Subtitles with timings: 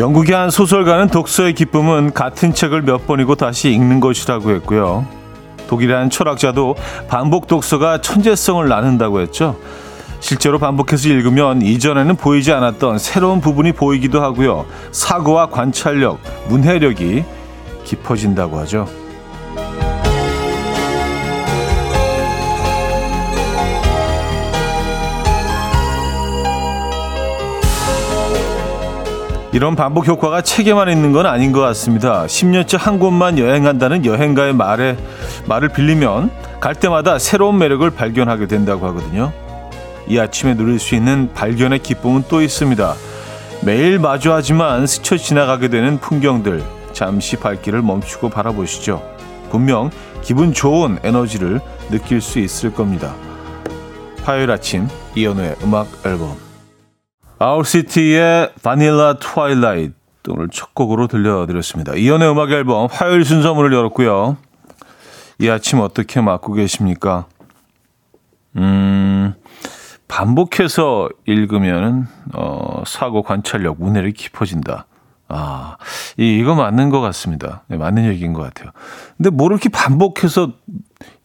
[0.00, 5.06] 영국의 한 소설가는 독서의 기쁨은 같은 책을 몇 번이고 다시 읽는 것이라고 했고요.
[5.68, 6.74] 독일의 한 철학자도
[7.06, 9.58] 반복 독서가 천재성을 낳는다고 했죠.
[10.20, 14.64] 실제로 반복해서 읽으면 이전에는 보이지 않았던 새로운 부분이 보이기도 하고요.
[14.90, 17.22] 사고와 관찰력, 문해력이
[17.84, 18.99] 깊어진다고 하죠.
[29.52, 32.24] 이런 반복 효과가 책에만 있는 건 아닌 것 같습니다.
[32.26, 34.96] 10년째 한 곳만 여행한다는 여행가의 말에
[35.46, 39.32] 말을 빌리면 갈 때마다 새로운 매력을 발견하게 된다고 하거든요.
[40.06, 42.94] 이 아침에 누릴 수 있는 발견의 기쁨은 또 있습니다.
[43.62, 49.02] 매일 마주하지만 스쳐 지나가게 되는 풍경들 잠시 발길을 멈추고 바라보시죠.
[49.50, 49.90] 분명
[50.22, 53.14] 기분 좋은 에너지를 느낄 수 있을 겁니다.
[54.22, 56.49] 화요일 아침 이연우의 음악 앨범
[57.42, 59.94] 아울시티의 바닐라 트와일라이트
[60.28, 61.94] 오늘 첫 곡으로 들려드렸습니다.
[61.94, 64.36] 이연의 음악 앨범 화요일 순서 문을 열었고요.
[65.38, 67.24] 이 아침 어떻게 맞고 계십니까?
[68.56, 69.32] 음,
[70.06, 74.84] 반복해서 읽으면 어, 사고 관찰력, 문해력이 깊어진다.
[75.28, 75.78] 아,
[76.18, 77.62] 이, 이거 맞는 것 같습니다.
[77.68, 78.72] 네, 맞는 얘기인 것 같아요.
[79.16, 80.52] 근데 뭐 이렇게 반복해서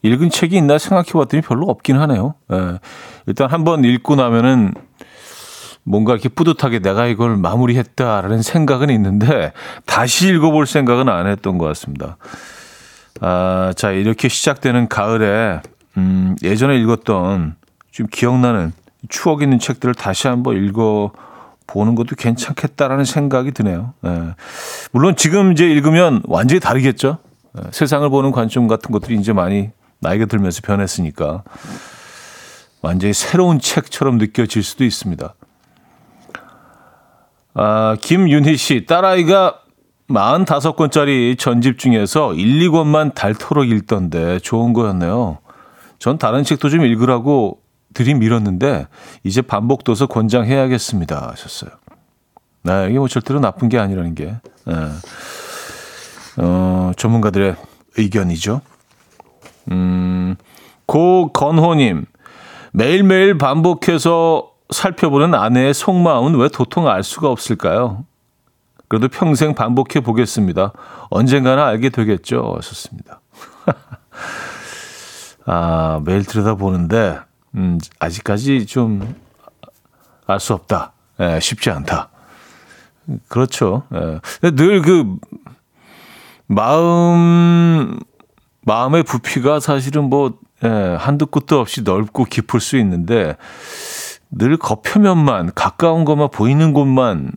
[0.00, 2.36] 읽은 책이 있나 생각해 봤더니 별로 없긴 하네요.
[2.52, 2.78] 예,
[3.26, 4.72] 일단 한번 읽고 나면은
[5.86, 9.52] 뭔가 이렇게 뿌듯하게 내가 이걸 마무리했다라는 생각은 있는데
[9.86, 12.16] 다시 읽어볼 생각은 안 했던 것 같습니다.
[13.20, 15.62] 아, 자, 이렇게 시작되는 가을에,
[15.96, 17.54] 음, 예전에 읽었던
[17.92, 18.72] 좀 기억나는
[19.08, 21.12] 추억 있는 책들을 다시 한번 읽어
[21.68, 23.94] 보는 것도 괜찮겠다라는 생각이 드네요.
[24.04, 24.34] 예.
[24.92, 27.18] 물론 지금 이제 읽으면 완전히 다르겠죠.
[27.58, 27.62] 예.
[27.70, 29.70] 세상을 보는 관점 같은 것들이 이제 많이
[30.00, 31.42] 나이가 들면서 변했으니까
[32.82, 35.34] 완전히 새로운 책처럼 느껴질 수도 있습니다.
[37.58, 39.60] 아, 김윤희 씨, 딸아이가
[40.08, 45.38] 45권짜리 전집 중에서 1, 2권만 닳도록 읽던데 좋은 거였네요.
[45.98, 47.62] 전 다른 책도 좀 읽으라고
[47.94, 48.88] 들이밀었는데
[49.24, 51.70] 이제 반복도서 권장해야겠습니다 하셨어요.
[52.62, 54.34] 네, 이게 뭐 절대로 나쁜 게 아니라는 게
[54.66, 54.74] 네.
[56.36, 57.56] 어, 전문가들의
[57.96, 58.60] 의견이죠.
[59.72, 60.36] 음,
[60.84, 62.04] 고건호님
[62.72, 68.04] 매일매일 반복해서 살펴보는 아내의 속마음은 왜 도통 알 수가 없을까요?
[68.88, 70.72] 그래도 평생 반복해 보겠습니다.
[71.10, 72.54] 언젠가는 알게 되겠죠.
[72.56, 73.20] 하셨습니다.
[75.46, 77.18] 아, 매일 들여다보는데,
[77.54, 79.26] 음, 아직까지 좀
[80.26, 80.92] 알 수 없다.
[81.20, 82.08] 예, 쉽지 않다.
[83.28, 83.84] 그렇죠.
[83.94, 84.50] 예.
[84.50, 85.16] 늘 그,
[86.48, 87.98] 마음,
[88.62, 90.34] 마음의 부피가 사실은 뭐,
[90.64, 93.36] 예, 한두 끝도 없이 넓고 깊을 수 있는데,
[94.30, 97.30] 늘 겉표면만 가까운 것만 보이는 곳만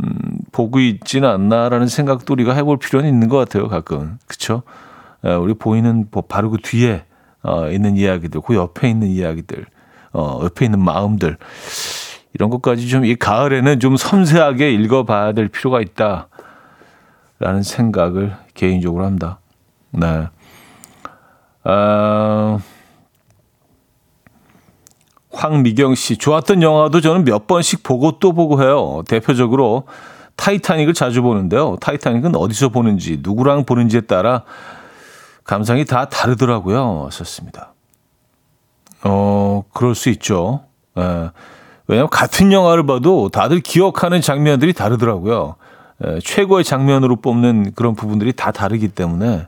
[0.00, 4.62] 음, 보고 있지는 않나라는 생각도 우리가 해볼 필요는 있는 것 같아요 가끔 그렇죠?
[5.40, 7.04] 우리 보이는 뭐 바로 그 뒤에
[7.42, 9.66] 어, 있는 이야기들, 그 옆에 있는 이야기들,
[10.12, 11.36] 어, 옆에 있는 마음들
[12.34, 19.40] 이런 것까지 좀 이 가을에는 좀 섬세하게 읽어봐야 될 필요가 있다라는 생각을 개인적으로 합니다.
[19.90, 20.28] 네.
[21.64, 22.58] 아,
[25.32, 29.02] 황미경 씨, 좋았던 영화도 저는 몇 번씩 보고 또 보고 해요.
[29.08, 29.84] 대표적으로
[30.36, 31.76] 타이타닉을 자주 보는데요.
[31.80, 34.44] 타이타닉은 어디서 보는지, 누구랑 보는지에 따라
[35.44, 37.08] 감상이 다 다르더라고요.
[37.10, 37.72] 썼습니다.
[39.04, 40.64] 어, 그럴 수 있죠.
[40.98, 41.30] 예.
[41.88, 45.56] 왜냐하면 같은 영화를 봐도 다들 기억하는 장면들이 다르더라고요.
[46.06, 49.46] 예, 최고의 장면으로 뽑는 그런 부분들이 다 다르기 때문에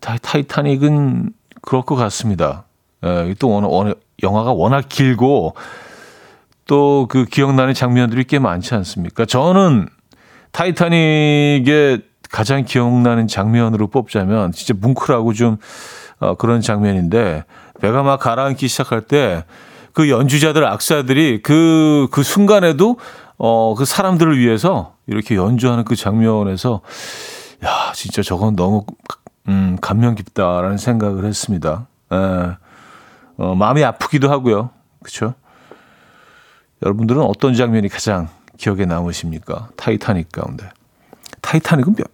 [0.00, 1.32] 타이타닉은
[1.62, 2.65] 그럴 것 같습니다.
[3.06, 5.54] 예, 또 워낙, 워낙, 영화가 워낙 길고
[6.66, 9.24] 또 그 기억나는 장면들이 꽤 많지 않습니까?
[9.24, 9.88] 저는
[10.52, 15.58] 타이타닉의 가장 기억나는 장면으로 뽑자면 진짜 뭉클하고 좀
[16.18, 17.44] 어, 그런 장면인데
[17.80, 19.44] 배가 막 가라앉기 시작할 때
[19.96, 22.98] 그 연주자들 악사들이 그, 그 순간에도
[23.38, 26.82] 어, 그 사람들을 위해서 이렇게 연주하는 그 장면에서
[27.64, 28.84] 야, 진짜 저건 너무
[29.48, 31.86] 음, 감명 깊다라는 생각을 했습니다.
[32.12, 32.16] 에.
[33.38, 33.42] 예.
[33.42, 34.70] 어, 마음이 아프기도 하고요.
[35.02, 35.34] 그렇죠?
[36.82, 39.68] 여러분들은 어떤 장면이 가장 기억에 남으십니까?
[39.76, 40.68] 타이타닉 가운데.
[41.40, 42.06] 타이타닉은 몇,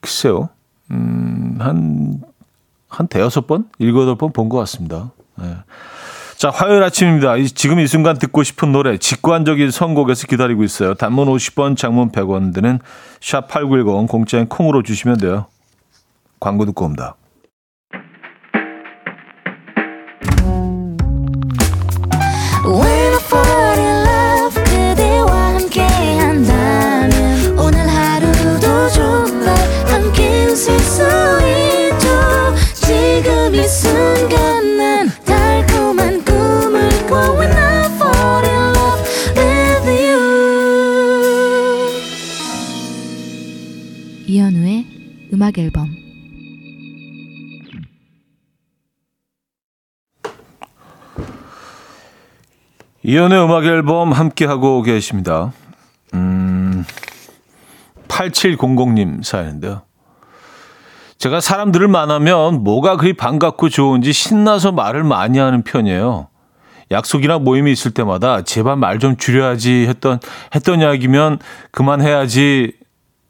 [0.00, 0.50] 글쎄요.
[0.90, 2.20] 음, 한,
[2.88, 3.68] 한 대여섯 번?
[3.78, 5.10] 일곱 번본 것 같습니다.
[5.36, 5.56] 네.
[6.36, 7.34] 자, 화요일 아침입니다.
[7.54, 10.94] 지금 이 순간 듣고 싶은 노래, 직관적인 선곡에서 기다리고 있어요.
[10.94, 12.80] 단문 50원, 장문 100원 드는
[13.20, 15.46] 샵8910 공짜인 콩으로 주시면 돼요.
[16.40, 17.14] 광고 듣고 옵니다.
[33.52, 39.02] 이 순간 난 달콤한 꿈을 꿔 When I fall in love
[39.36, 40.18] with you
[44.26, 44.86] 이현우의
[45.34, 45.94] 음악 앨범
[53.04, 55.52] 이연의 음악 앨범 함께하고 계십니다.
[56.14, 56.84] 음,
[58.06, 59.82] 8700님 사연인데요.
[61.22, 66.26] 제가 사람들을 만나면 뭐가 그리 반갑고 좋은지 신나서 말을 많이 하는 편이에요.
[66.90, 70.18] 약속이나 모임이 있을 때마다 제발 말 좀 줄여야지 했던,
[70.52, 71.38] 했던 이야기면
[71.70, 72.72] 그만해야지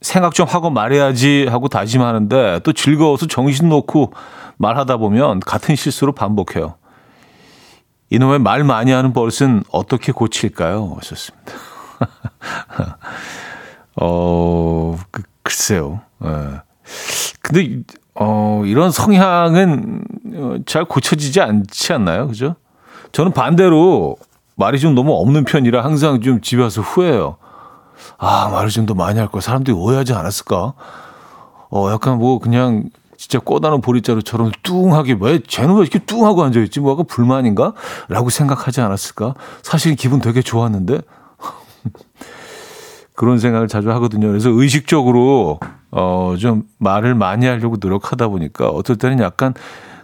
[0.00, 4.14] 생각 좀 하고 말해야지 하고 다짐하는데 또 즐거워서 정신 놓고
[4.56, 6.76] 말하다 보면 같은 실수로 반복해요.
[8.08, 10.96] 이놈의 말 많이 하는 버릇은 어떻게 고칠까요?
[10.96, 11.52] 하셨습니다.
[14.00, 16.00] 어, 그, 글쎄요.
[16.24, 16.62] 예.
[17.42, 17.82] 근데,
[18.14, 20.04] 어, 이런 성향은
[20.34, 22.28] 어, 잘 고쳐지지 않지 않나요?
[22.28, 22.56] 그죠?
[23.12, 24.16] 저는 반대로
[24.56, 27.36] 말이 좀 너무 없는 편이라 항상 좀 집에 와서 후회해요.
[28.18, 29.42] 아, 말을 좀 더 많이 할 걸.
[29.42, 30.74] 사람들이 오해하지 않았을까?
[31.70, 32.84] 어, 약간 뭐 그냥
[33.16, 36.80] 진짜 꼬다는 보리자루처럼 뚱하게 왜 쟤는 왜 이렇게 뚱하고 앉아있지?
[36.80, 37.72] 뭐가 불만인가?
[38.08, 39.34] 라고 생각하지 않았을까?
[39.62, 41.00] 사실 기분 되게 좋았는데
[43.14, 44.28] 그런 생각을 자주 하거든요.
[44.28, 45.60] 그래서 의식적으로
[45.90, 49.54] 어, 좀 말을 많이 하려고 노력하다 보니까 어떨 때는 약간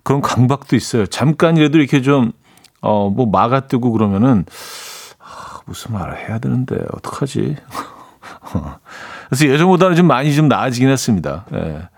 [0.03, 1.07] 그런 강박도 있어요.
[1.07, 2.33] 잠깐이라도 이렇게 좀,
[2.81, 4.45] 어, 뭐 마가 뜨고 그러면은,
[5.19, 7.57] 아, 무슨 말을 해야 되는데, 어떡하지?
[9.29, 11.45] 그래서 예전보다는 좀 많이 좀 나아지긴 했습니다.
[11.55, 11.89] 예.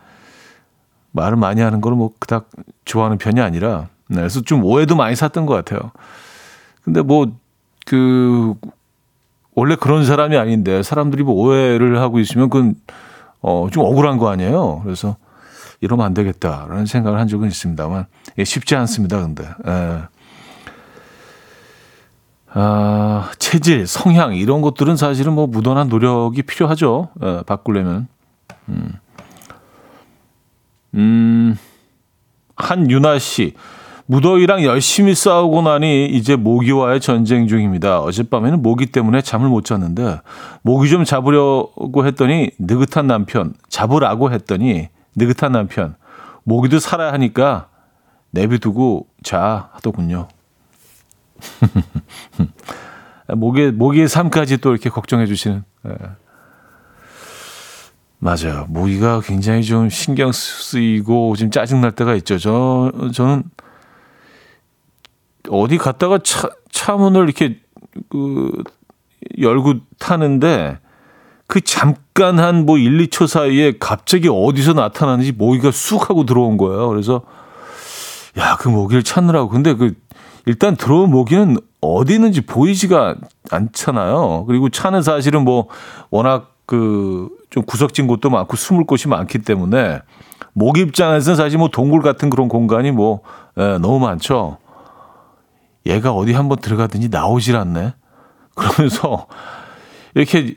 [1.13, 2.49] 말을 많이 하는 걸 뭐 그닥
[2.85, 5.91] 좋아하는 편이 아니라, 네, 그래서 좀 오해도 많이 샀던 것 같아요.
[6.85, 7.27] 근데 뭐,
[7.87, 8.55] 그,
[9.61, 12.77] 원래 그런 사람이 아닌데, 사람들이 뭐 오해를 하고 있으면 그건,
[13.43, 14.81] 어, 좀 억울한 거 아니에요.
[14.83, 15.17] 그래서
[15.83, 18.07] 이러면 안 되겠다라는 생각을 한 적은 있습니다만,
[18.39, 19.45] 예, 쉽지 않습니다, 근데.
[19.67, 20.03] 예.
[22.55, 27.11] 아, 체질, 성향, 이런 것들은 사실은 뭐 무던한 노력이 필요하죠.
[27.23, 28.09] 예, 바꾸려면.
[28.71, 28.95] 음.
[30.95, 31.59] 음,
[32.57, 33.55] 한윤아 씨.
[34.11, 38.01] 무더위랑 열심히 싸우고 나니 이제 모기와의 전쟁 중입니다.
[38.01, 40.21] 어젯밤에는 모기 때문에 잠을 못 잤는데
[40.63, 45.95] 모기 좀 잡으려고 했더니 느긋한 남편, 잡으라고 했더니 느긋한 남편,
[46.43, 47.69] 모기도 살아야 하니까
[48.33, 50.27] 내비두고 자 하더군요.
[53.37, 55.63] 모기, 모기의 삶까지 또 이렇게 걱정해 주시는.
[55.87, 55.95] 예.
[58.19, 58.67] 맞아요.
[58.69, 62.39] 모기가 굉장히 좀 신경 쓰이고 좀 짜증 날 때가 있죠.
[62.39, 63.45] 저, 저는
[65.51, 67.59] 어디 갔다가 차, 차 문을 이렇게
[68.09, 68.51] 그
[69.39, 70.79] 열고 타는데
[71.47, 76.89] 그 잠깐 한 뭐 1, 2초 사이에 갑자기 어디서 나타나는지 모기가 쑥 하고 들어온 거예요.
[76.89, 77.23] 그래서
[78.39, 79.49] 야, 그 모기를 찾느라고.
[79.49, 79.95] 근데 그
[80.47, 83.17] 일단 들어온 모기는 어디 있는지 보이지가
[83.51, 84.45] 않잖아요.
[84.47, 85.67] 그리고 차는 사실은 뭐
[86.11, 90.01] 워낙 그 좀 구석진 곳도 많고 숨을 곳이 많기 때문에
[90.53, 93.21] 모기 입장에서는 사실 뭐 동굴 같은 그런 공간이 뭐
[93.59, 94.59] 예, 너무 많죠.
[95.87, 97.95] 얘가 어디 한번 들어가더니 나오질 않네.
[98.55, 99.27] 그러면서
[100.15, 100.57] 이렇게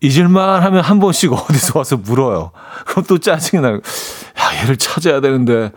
[0.00, 2.50] 잊을만 하면 한 번씩 어디서 와서 물어요.
[2.86, 3.74] 그럼 또 짜증이 나요.
[3.76, 5.70] 야, 얘를 찾아야 되는데.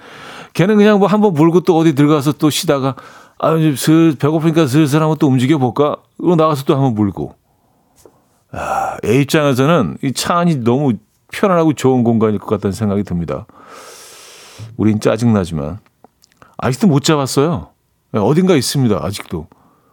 [0.53, 2.95] 걔는 그냥 뭐 한 번 물고 또 어디 들어가서 또 쉬다가
[3.37, 5.97] 아, 이제 슬, 배고프니까 슬슬 한번 또 움직여볼까?
[6.17, 7.35] 그리고 나가서 또 한 번 물고.
[8.51, 10.93] 아, 애 입장에서는 이 차 안이 너무
[11.31, 13.45] 편안하고 좋은 공간일 것 같다는 생각이 듭니다.
[14.77, 15.77] 우린 짜증나지만.
[16.57, 17.69] 아직도 못 잡았어요.
[18.11, 18.99] 네, 어딘가 있습니다.
[19.01, 19.47] 아직도.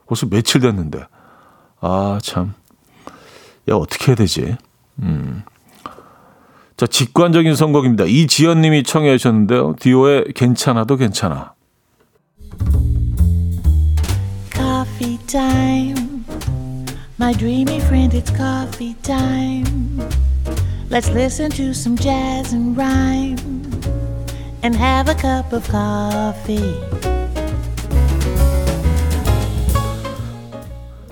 [0.07, 1.07] 벌써 며칠 됐는데.
[1.81, 2.55] 아, 참.
[3.69, 4.57] 야, 어떻게 해야 되지?
[5.01, 5.43] 음.
[6.77, 8.05] 자, 직관적인 선곡입니다.
[8.05, 9.77] 이지연 님이 청해 주셨는데요.
[9.79, 11.55] 디오의 괜찮아도 괜찮아.
[14.53, 16.25] Coffee time.
[17.19, 20.01] My dreamy friend, it's coffee time.
[20.91, 23.39] Let's listen to some jazz and rhyme
[24.63, 26.94] and have a cup of coffee.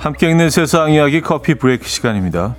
[0.02, 2.56] 함께 읽는 세상 이야기 커피 브레이크 시간입니다.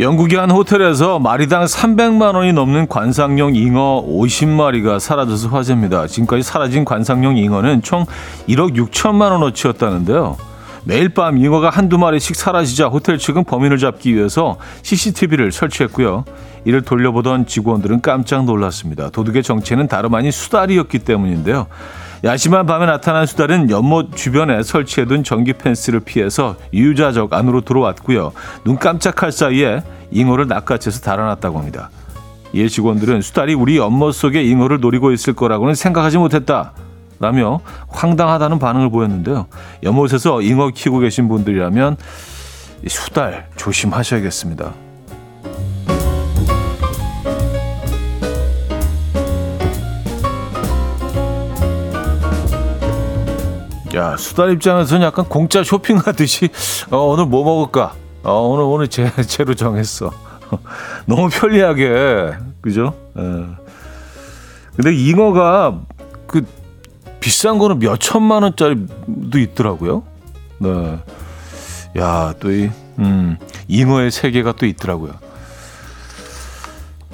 [0.00, 6.08] 영국의 한 호텔에서 마리당 300만 원이 넘는 관상용 잉어 50마리가 사라져서 화제입니다.
[6.08, 8.06] 지금까지 사라진 관상용 잉어는 총
[8.48, 10.36] 1억 6천만 원어치였다는데요.
[10.88, 16.24] 매일 밤 잉어가 한두 마리씩 사라지자 호텔 측은 범인을 잡기 위해서 CCTV를 설치했고요.
[16.64, 19.10] 이를 돌려보던 직원들은 깜짝 놀랐습니다.
[19.10, 21.66] 도둑의 정체는 다름 아닌 수달이었기 때문인데요.
[22.24, 28.32] 야심한 밤에 나타난 수달은 연못 주변에 설치해둔 전기 펜스를 피해서 유자적 안으로 들어왔고요.
[28.64, 31.90] 눈 깜짝할 사이에 잉어를 낚아채서 달아났다고 합니다.
[32.54, 36.72] 이에 직원들은 수달이 우리 연못 속에 잉어를 노리고 있을 거라고는 생각하지 못했다.
[37.20, 39.46] 라며 황당하다는 반응을 보였는데요.
[39.82, 41.96] 연못에서 잉어 키우고 계신 분들이라면
[42.86, 44.72] 수달 조심하셔야겠습니다.
[53.96, 56.50] 야 수달 입장에서는 약간 공짜 쇼핑하듯이
[56.90, 57.94] 어, 오늘 뭐 먹을까?
[58.22, 60.12] 어, 오늘 오늘 제 제로 정했어.
[61.06, 62.94] 너무 편리하게 그죠?
[63.16, 63.22] 에.
[64.76, 65.80] 근데 잉어가
[66.28, 66.46] 그
[67.20, 70.02] 비싼 거는 몇 천만 원짜리도 있더라고요.
[70.58, 70.98] 네.
[71.98, 73.36] 야, 또 이, 음,
[73.68, 75.12] 잉어의 세계가 또 있더라고요.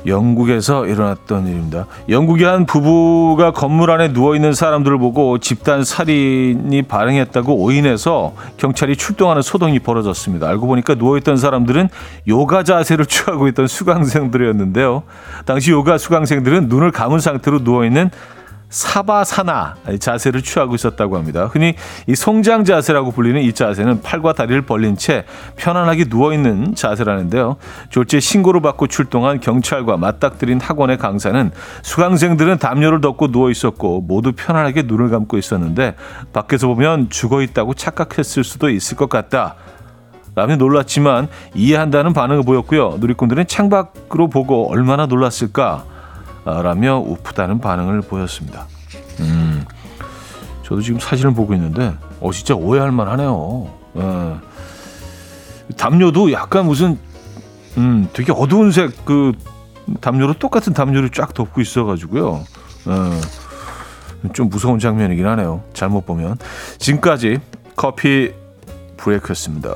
[0.07, 1.87] 영국에서 일어났던 일입니다.
[2.09, 9.43] 영국의 한 부부가 건물 안에 누워 있는 사람들을 보고 집단 살인이 발생했다고 오인해서 경찰이 출동하는
[9.43, 10.47] 소동이 벌어졌습니다.
[10.49, 11.89] 알고 보니까 누워 있던 사람들은
[12.29, 15.05] 요가 자세를 취하고 있던 수강생들이었는데요.
[15.47, 18.11] 당시 요가 수강생들은 눈을 감은 상태로 누워 있는
[18.75, 21.47] 사바사나 자세를 취하고 있었다고 합니다.
[21.47, 21.75] 흔히
[22.09, 27.57] 이 송장 자세라고 불리는 이 자세는 팔과 다리를 벌린 채 편안하게 누워 있는 자세라는데요.
[27.91, 31.53] 졸지에 신고를 받고 출동한 경찰과 맞닥뜨린 학원의 강사는
[31.83, 35.95] 수강생들은 담요를 덮고 누워 있었고 모두 편안하게 눈을 감고 있었는데
[36.33, 39.55] 밖에서 보면 죽어 있다고 착각했을 수도 있을 것 같다.
[40.35, 42.97] 라며 놀랐지만 이해한다는 반응을 보였고요.
[42.99, 45.94] 누리꾼들은 창밖으로 보고 얼마나 놀랐을까?
[46.45, 48.67] 라며 우프다는 반응을 보였습니다.
[49.21, 49.65] 음,
[50.63, 53.73] 저도 지금 사진을 보고 있는데, 어, 진짜 오해할 만하네요.
[53.97, 54.35] 예.
[55.77, 56.99] 담요도 약간 무슨,
[57.79, 59.33] 음, 되게 어두운 색 그
[60.01, 62.45] 담요로 똑같은 담요를 쫙 덮고 있어가지고요.
[62.89, 64.31] 예.
[64.33, 65.63] 좀 무서운 장면이긴 하네요.
[65.75, 66.39] 잘못 보면.
[66.79, 67.41] 지금까지
[67.77, 68.33] 커피
[68.97, 69.75] 브레이크였습니다.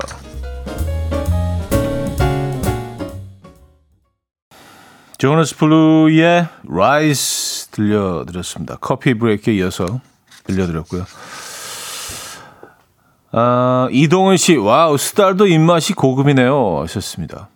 [5.19, 8.77] Jonas Blue의 Rise 들려드렸습니다.
[8.79, 9.85] 커피 브레이크에 이어서
[10.45, 11.03] 들려드렸고요.
[13.33, 16.79] 아, 이동은 씨, wow, 스달도 입맛이 고급이네요.
[16.83, 17.49] 하셨습니다.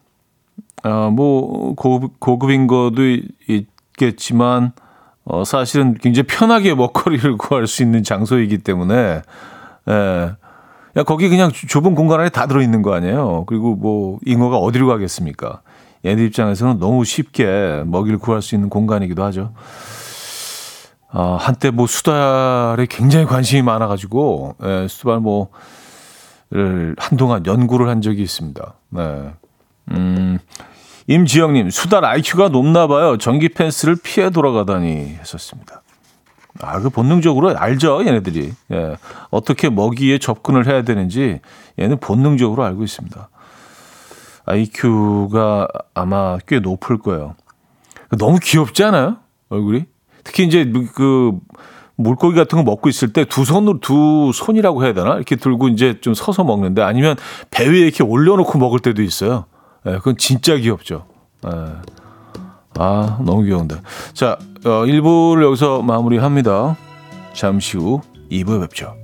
[0.83, 3.01] 아, 뭐, 고급, 고급인 것도
[3.47, 4.73] 있겠지만,
[5.23, 9.21] 어, 사실은 굉장히 편하게 먹거리를 구할 수 있는 장소이기 때문에,
[9.87, 10.31] 예.
[10.97, 13.45] 야, 거기 그냥 좁은 공간 안에 다 들어있는 거 아니에요?
[13.47, 15.61] 그리고 뭐, 잉어가 어디로 가겠습니까?
[16.05, 19.53] 얘들 입장에서는 너무 쉽게 먹이를 구할 수 있는 공간이기도 하죠.
[21.11, 25.49] 어, 한때 뭐 수달에 굉장히 관심이 많아가지고, 예, 수달 뭐,
[26.53, 28.73] 를 한동안 연구를 한 적이 있습니다.
[28.89, 29.31] 네.
[29.91, 30.37] 음,
[31.07, 33.17] 임지영님, 수달 IQ가 높나 봐요.
[33.17, 35.81] 전기 펜스를 피해 돌아가다니 했었습니다.
[36.61, 38.53] 아, 그 본능적으로 알죠, 얘네들이.
[38.71, 38.97] 예.
[39.31, 41.39] 어떻게 먹이에 접근을 해야 되는지
[41.79, 43.29] 얘는 본능적으로 알고 있습니다.
[44.45, 47.35] IQ가 아마 꽤 높을 거예요.
[48.17, 49.17] 너무 귀엽지 않아요?
[49.49, 49.85] 얼굴이?
[50.23, 51.37] 특히 이제 그
[51.95, 55.15] 물고기 같은 거 먹고 있을 때 두 손으로 두 손이라고 해야 되나?
[55.15, 57.15] 이렇게 들고 이제 좀 서서 먹는데 아니면
[57.51, 59.45] 배 위에 이렇게 올려놓고 먹을 때도 있어요.
[59.85, 61.05] 예, 그건 진짜 귀엽죠.
[61.45, 61.49] 예.
[62.79, 63.75] 아, 너무 귀여운데.
[64.13, 66.75] 자, 어, 1부를 여기서 마무리합니다.
[67.33, 68.95] 잠시 후 2부에 뵙죠.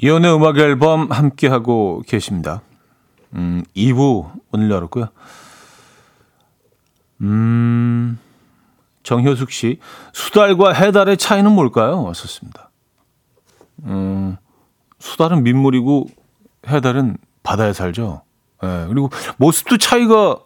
[0.00, 2.62] 이연의 음악 앨범 함께 하고 계십니다.
[3.34, 5.08] 음, 2부 오늘 열었고요.
[7.20, 8.18] 음,
[9.02, 9.80] 정효숙 씨,
[10.12, 12.04] 수달과 해달의 차이는 뭘까요?
[12.04, 12.70] 왔었습니다.
[13.84, 14.36] 음,
[15.00, 16.06] 수달은 민물이고
[16.68, 18.22] 해달은 바다에 살죠.
[18.62, 20.38] 예, 그리고 모습도 차이가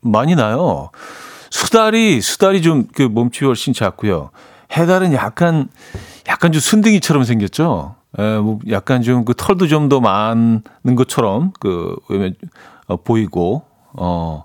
[0.00, 0.90] 많이 나요.
[1.50, 4.30] 수달이, 수달이 좀 그 몸집이 훨씬 작고요.
[4.76, 5.70] 해달은 약간,
[6.28, 7.97] 약간 좀 순둥이처럼 생겼죠.
[8.16, 10.62] 에, 뭐 약간 좀 그 털도 좀 더 많은
[10.96, 11.94] 것처럼 그
[12.86, 14.44] 어, 보이고 어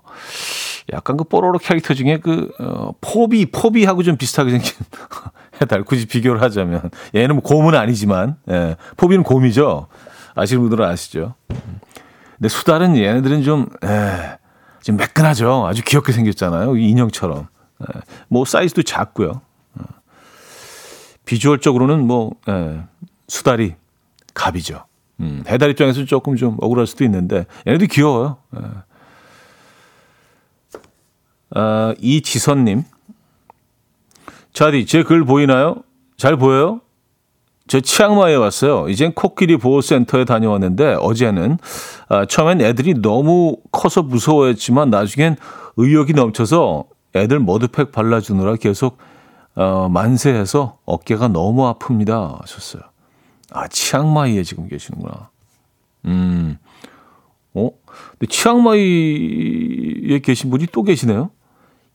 [0.92, 4.72] 약간 그 뽀로로 캐릭터 중에 그 어, 포비 포비하고 좀 비슷하게 생긴
[5.62, 5.82] 해달.
[5.84, 6.90] 굳이 비교를 하자면.
[7.14, 9.86] 얘는 뭐 곰은 아니지만 예, 포비는 곰이죠.
[10.34, 11.34] 아시는 분들은 아시죠.
[12.36, 14.36] 근데 수달은 얘네들은 좀 에,
[14.82, 15.66] 좀 매끈하죠.
[15.66, 16.76] 아주 귀엽게 생겼잖아요.
[16.76, 17.46] 인형처럼.
[17.82, 19.40] 에, 뭐 사이즈도 작고요.
[19.78, 19.84] 어.
[21.24, 22.82] 비주얼적으로는 뭐 예,
[23.28, 23.74] 수달이
[24.34, 24.84] 갑이죠.
[25.20, 28.36] 음, 해달 입장에서 조금 좀 억울할 수도 있는데 얘네도 귀여워요.
[28.56, 28.60] 예.
[31.50, 32.84] 아, 이지선님.
[34.52, 35.76] 자디, 제 글 보이나요?
[36.16, 36.80] 잘 보여요?
[37.66, 38.88] 저 치앙마이에 왔어요.
[38.88, 41.58] 이젠 코끼리 보호센터에 다녀왔는데 어제는
[42.08, 45.36] 아, 처음엔 애들이 너무 커서 무서워했지만 나중엔
[45.76, 46.84] 의욕이 넘쳐서
[47.16, 48.98] 애들 머드팩 발라주느라 계속
[49.54, 52.40] 어, 만세해서 어깨가 너무 아픕니다.
[52.42, 52.82] 하셨어요.
[53.54, 55.30] 아, 치앙마이에 지금 계시는구나.
[56.06, 56.58] 음,
[57.54, 57.70] 어?
[58.10, 61.30] 근데 치앙마이에 계신 분이 또 계시네요.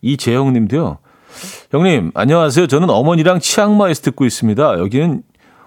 [0.01, 0.99] 이재영 님도요.
[1.71, 2.67] 형님, 안녕하세요.
[2.67, 4.79] 저는 어머니랑 치앙마이에서 듣고 있습니다.
[4.79, 5.21] 여기는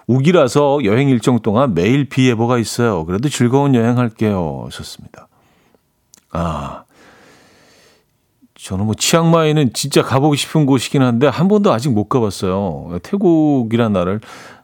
[0.07, 3.05] 우기라서 여행 일정 동안 매일 비 예보가 있어요.
[3.05, 4.63] 그래도 즐거운 여행 할게요.
[4.65, 5.29] 하셨습니다.
[6.31, 6.85] 아,
[8.55, 12.99] 저는 뭐 치앙마이는 진짜 가보고 싶은 곳이긴 한데 한 번도 아직 못 가봤어요.
[13.03, 14.21] 태국이란 나라를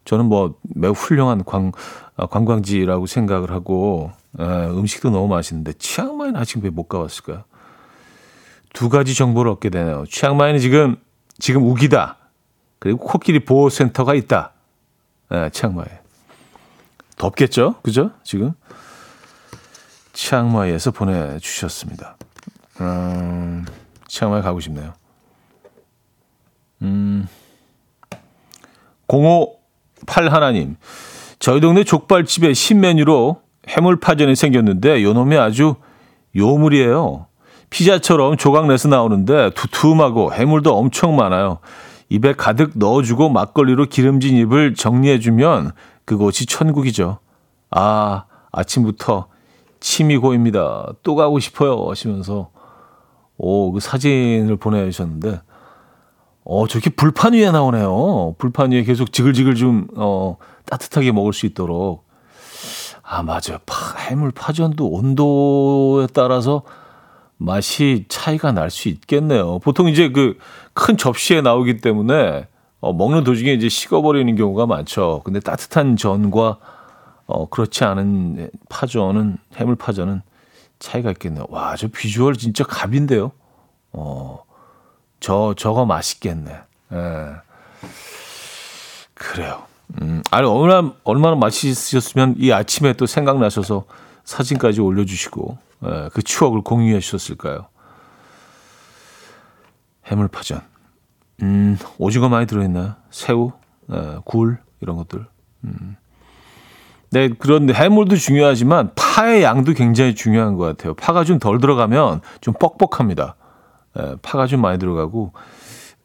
[0.08, 1.70] 저는 뭐 매우 훌륭한 관,
[2.16, 7.44] 아, 관광지라고 생각을 하고 에, 음식도 너무 맛있는데 치앙마이는 아직 왜 못 가봤을까요?
[8.72, 10.04] 두 가지 정보를 얻게 되네요.
[10.08, 10.96] 치앙마이는 지금
[11.38, 12.16] 지금 우기다.
[12.78, 14.52] 그리고 코끼리 보호센터가 있다.
[15.28, 15.84] 네, 치앙마이.
[17.18, 17.74] 덥겠죠?
[17.82, 18.10] 그죠?
[18.22, 18.54] 지금
[20.14, 22.16] 치앙마이에서 보내주셨습니다.
[22.80, 23.66] 음,
[24.06, 24.94] 치앙마이 가고 싶네요.
[26.80, 27.28] 음,
[30.06, 30.76] 058 하나님.
[31.38, 35.76] 저희 동네 족발집에 신메뉴로 해물파전이 생겼는데 요놈이 아주
[36.34, 37.26] 요물이에요.
[37.70, 41.58] 피자처럼 조각 내서 나오는데 두툼하고 해물도 엄청 많아요.
[42.08, 45.72] 입에 가득 넣어주고 막걸리로 기름진 입을 정리해주면
[46.04, 47.18] 그곳이 천국이죠.
[47.70, 49.26] 아, 아침부터
[49.80, 50.86] 침이 고입니다.
[51.02, 51.86] 또 가고 싶어요.
[51.88, 52.50] 하시면서,
[53.36, 55.40] 오, 그 사진을 보내주셨는데,
[56.50, 58.34] 어, 저렇게 불판 위에 나오네요.
[58.38, 62.08] 불판 위에 계속 지글지글 좀, 어, 따뜻하게 먹을 수 있도록.
[63.02, 63.58] 아, 맞아요.
[63.66, 66.62] 파, 해물 파전도 온도에 따라서
[67.36, 69.58] 맛이 차이가 날 수 있겠네요.
[69.60, 70.38] 보통 이제 그
[70.74, 72.46] 큰 접시에 나오기 때문에
[72.80, 75.22] 어, 먹는 도중에 이제 식어버리는 경우가 많죠.
[75.24, 76.58] 근데 따뜻한 전과
[77.26, 80.22] 어, 그렇지 않은 파전은 해물 파전은
[80.78, 81.46] 차이가 있겠네요.
[81.50, 83.32] 와, 저 비주얼 진짜 갑인데요.
[83.92, 84.44] 어,
[85.20, 86.60] 저 저거 맛있겠네.
[86.92, 87.26] 예.
[89.14, 89.64] 그래요.
[90.00, 93.84] 음, 아니 얼마나 얼마나 맛있으셨으면 이 아침에 또 생각나셔서
[94.24, 97.66] 사진까지 올려주시고 예, 그 추억을 공유해 주셨을까요?
[100.06, 100.60] 해물파전.
[101.42, 102.94] 음, 오징어 많이 들어있나요?
[103.10, 103.52] 새우,
[103.92, 105.26] 예, 굴 이런 것들.
[105.64, 105.96] 음.
[107.10, 110.94] 네, 그런데 해물도 중요하지만 파의 양도 굉장히 중요한 것 같아요.
[110.94, 113.36] 파가 좀 덜 들어가면 좀 뻑뻑합니다.
[113.98, 115.32] 예, 파가 좀 많이 들어가고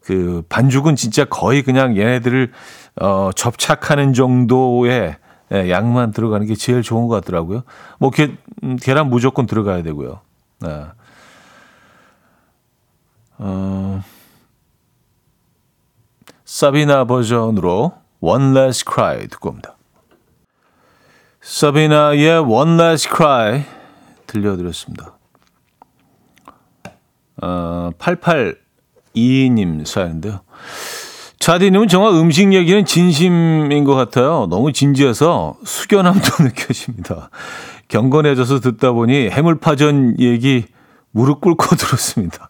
[0.02, 2.52] 그 반죽은 진짜 거의 그냥 얘네들을
[3.02, 5.18] 어, 접착하는 정도의
[5.52, 7.64] 예, 양만 들어가는 게 제일 좋은 것 같더라고요.
[8.00, 10.22] 뭐 게, 음, 계란 무조건 들어가야 되고요.
[10.62, 10.86] 네.
[13.38, 14.02] 어,
[16.46, 19.76] 사비나 버전으로 One Last Cry 듣고 옵니다.
[21.42, 23.66] 사비나의 One Last Cry
[24.28, 25.13] 들려드렸습니다.
[27.44, 30.40] 어, 8822님 사연인데요.
[31.40, 34.48] 자디님은 정말 음식 얘기는 진심인 것 같아요.
[34.50, 37.30] 너무 진지해서 숙연함도 느껴집니다.
[37.90, 40.64] 경건해져서 듣다 보니 해물파전 얘기
[41.12, 42.50] 무릎 꿇고 들었습니다.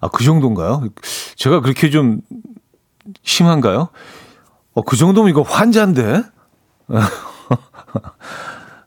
[0.00, 0.88] 아, 그 정도인가요?
[1.36, 2.22] 제가 그렇게 좀
[3.22, 3.90] 심한가요?
[4.72, 6.22] 어, 그 정도면 이거 환자인데?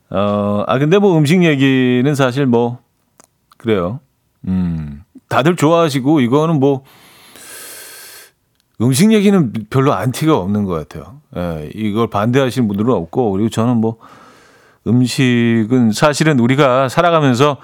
[0.10, 2.80] 어, 아, 근데 뭐 음식 얘기는 사실 뭐,
[3.58, 4.00] 그래요.
[4.48, 6.84] 음, 다들 좋아하시고, 이거는 뭐,
[8.82, 11.22] 음식 얘기는 별로 안티가 없는 것 같아요.
[11.38, 13.98] 예, 이걸 반대하시는 분들은 없고, 그리고 저는 뭐,
[14.88, 17.58] 음식은 사실은 우리가 살아가면서,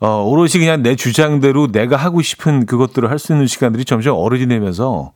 [0.00, 4.46] 어, 오롯이 그냥 내 주장대로 내가 하고 싶은 그것들을 할 수 있는 시간들이 점점 어른이
[4.46, 5.12] 되면서,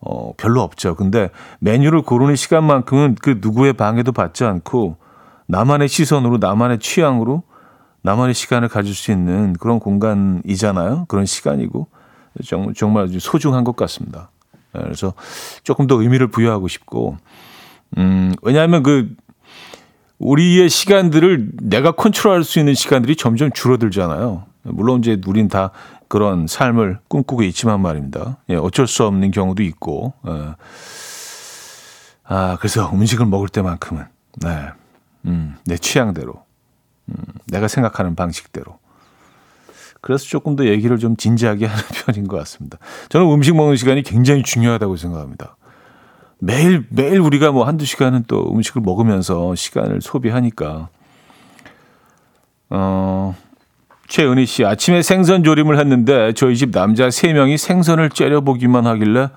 [0.00, 0.96] 어, 별로 없죠.
[0.96, 4.96] 근데 메뉴를 고르는 시간만큼은 그 누구의 방해도 받지 않고,
[5.46, 7.44] 나만의 시선으로, 나만의 취향으로,
[8.02, 11.06] 나만의 시간을 가질 수 있는 그런 공간이잖아요.
[11.08, 11.88] 그런 시간이고.
[12.74, 14.30] 정말, 소중한 것 같습니다.
[14.76, 15.12] 예, 그래서
[15.64, 17.18] 조금 더 의미를 부여하고 싶고,
[17.98, 19.14] 음, 왜냐하면 그,
[20.18, 24.44] 우리의 시간들을 내가 컨트롤할 수 있는 시간들이 점점 줄어들잖아요.
[24.62, 25.72] 물론 이제 우린 다
[26.06, 28.38] 그런 삶을 꿈꾸고 있지만 말입니다.
[28.48, 30.54] 예, 어쩔 수 없는 경우도 있고, 예.
[32.24, 34.04] 아, 그래서 음식을 먹을 때만큼은,
[34.40, 34.68] 네,
[35.26, 36.44] 음, 내 취향대로,
[37.08, 37.14] 음,
[37.46, 38.78] 내가 생각하는 방식대로,
[40.00, 42.78] 그래서 조금 더 얘기를 좀 진지하게 하는 편인 것 같습니다.
[43.08, 45.56] 저는 음식 먹는 시간이 굉장히 중요하다고 생각합니다.
[46.38, 50.88] 매일 매일 우리가 뭐 한두 시간은 또 음식을 먹으면서 시간을 소비하니까
[52.68, 53.36] 어
[54.08, 59.30] 최은희 씨 아침에 생선 조림을 했는데 저희 집 남자 세 명이 생선을 째려보기만 하길래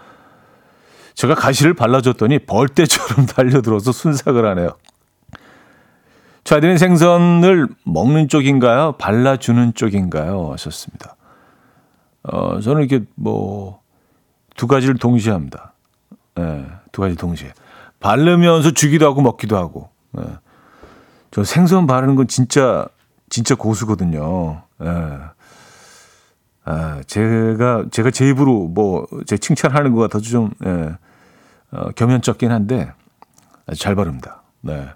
[1.13, 4.71] 제가 가시를 발라줬더니 벌떼처럼 달려들어서 순삭을 하네요.
[6.45, 8.93] 차디는 생선을 먹는 쪽인가요?
[8.93, 10.51] 발라주는 쪽인가요?
[10.53, 11.15] 하셨습니다.
[12.23, 13.81] 어, 저는 이렇게 뭐,
[14.55, 15.73] 두 가지를 동시에 합니다.
[16.39, 17.51] 예, 두 가지 동시에.
[17.99, 19.89] 바르면서 주기도 하고 먹기도 하고.
[20.19, 20.23] 예.
[21.31, 22.87] 저 생선 바르는 건 진짜,
[23.27, 24.61] 진짜 고수거든요.
[24.83, 25.19] 예.
[26.63, 30.95] 아, 제가, 제가 제 입으로 뭐, 제 칭찬하는 것 같아도 좀, 예,
[31.71, 32.93] 어, 겸연쩍긴 한데,
[33.75, 34.43] 잘 바릅니다.
[34.61, 34.87] 네.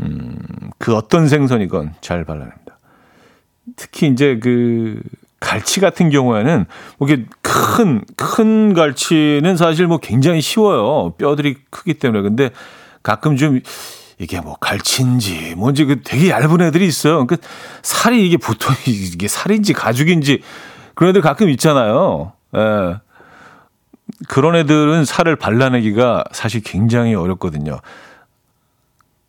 [0.00, 0.38] 음,
[0.78, 2.78] 그 어떤 생선이건 잘 발라냅니다.
[3.76, 5.00] 특히 이제 그
[5.40, 6.66] 갈치 같은 경우에는
[6.98, 11.12] 뭐 이게 큰, 큰 갈치는 사실 뭐 굉장히 쉬워요.
[11.16, 12.22] 뼈들이 크기 때문에.
[12.22, 12.50] 근데
[13.02, 13.60] 가끔 좀
[14.18, 17.26] 이게 뭐 갈치인지 뭔지 그 되게 얇은 애들이 있어요.
[17.26, 17.36] 그
[17.82, 20.42] 살이 이게 보통 이게 살인지 가죽인지
[20.94, 22.32] 그런 애들 가끔 있잖아요.
[22.56, 22.96] 예.
[24.26, 27.80] 그런 애들은 살을 발라내기가 사실 굉장히 어렵거든요.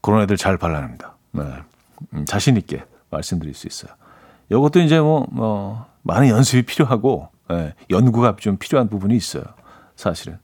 [0.10, 1.16] 그런 애들 잘 발라냅니다.
[1.34, 1.44] 네.
[2.14, 3.92] 음, 자신 있게 말씀드릴 수 있어요.
[4.50, 9.44] 이것도 이제 뭐, 뭐 많은 연습이 필요하고 예, 연구가 좀 필요한 부분이 있어요.
[9.96, 10.40] 사실은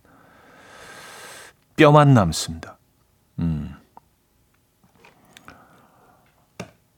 [1.77, 2.77] 뼈만 남습니다.
[3.39, 3.73] 음.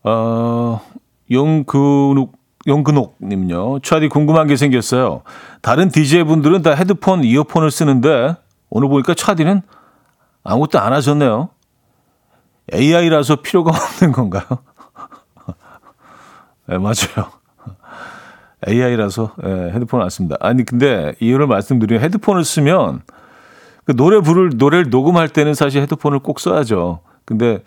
[0.03, 0.81] 어,
[1.31, 2.35] 용근욱
[2.67, 3.79] 용근옥님요.
[3.79, 5.21] 차디 궁금한 게 생겼어요.
[5.61, 8.35] 다른 DJ 분들은 다 헤드폰, 이어폰을 쓰는데
[8.69, 9.61] 오늘 보니까 차디는
[10.43, 11.49] 아무것도 안 하셨네요.
[12.73, 14.43] AI라서 필요가 없는 건가요?
[16.67, 17.31] 네, 맞아요.
[18.67, 20.35] AI라서 예, 헤드폰을 안 씁니다.
[20.39, 23.01] 아니 근데 이유를 말씀드리면 헤드폰을 쓰면
[23.85, 26.99] 그 노래 부를 노래를 녹음할 때는 사실 헤드폰을 꼭 써야죠.
[27.23, 27.63] 근데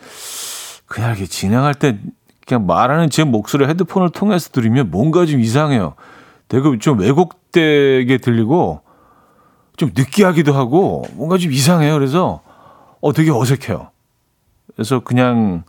[0.87, 1.99] 그냥 이렇게 진행할 때
[2.47, 5.95] 그냥 말하는 제 목소리 헤드폰을 통해서 들으면 뭔가 좀 이상해요.
[6.49, 8.83] 되게 좀 왜곡되게 들리고
[9.77, 11.95] 좀 느끼하기도 하고 뭔가 좀 이상해요.
[11.95, 12.43] 그래서
[13.01, 13.91] 어 되게 어색해요.
[14.75, 15.65] 그래서 그냥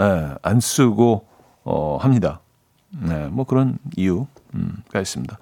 [0.00, 1.26] 예, 안 쓰고
[1.64, 2.40] 어 합니다.
[2.90, 5.38] 네, 뭐 그런 이유가 음, 있습니다.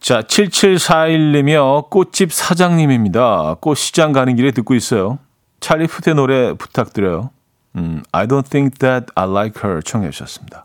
[0.00, 1.90] 자, 7741님이요.
[1.90, 3.56] 꽃집 사장님입니다.
[3.60, 5.18] 꽃시장 가는 길에 듣고 있어요.
[5.60, 7.30] 찰리 푸의 노래 부탁드려요.
[7.76, 10.64] 음, I don't think that I like her 청해 주셨습니다.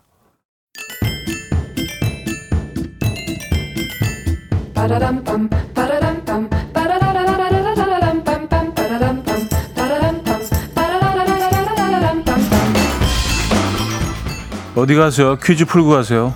[14.76, 15.36] 어디 가세요?
[15.36, 16.34] 퀴즈 풀고 가세요.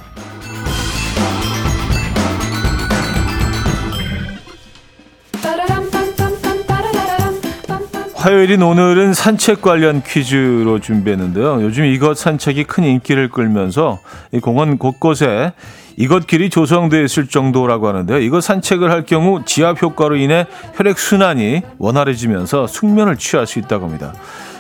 [8.15, 11.63] 화요일인 오늘은 산책 관련 퀴즈로 준비했는데요.
[11.63, 13.99] 요즘 이것 산책이 큰 인기를 끌면서
[14.33, 15.53] 이 공원 곳곳에
[15.97, 18.19] 이것 길이 조성되어 있을 정도라고 하는데요.
[18.19, 24.13] 이것 산책을 할 경우 지압 효과로 인해 혈액 순환이 원활해지면서 숙면을 취할 수 있다고 합니다.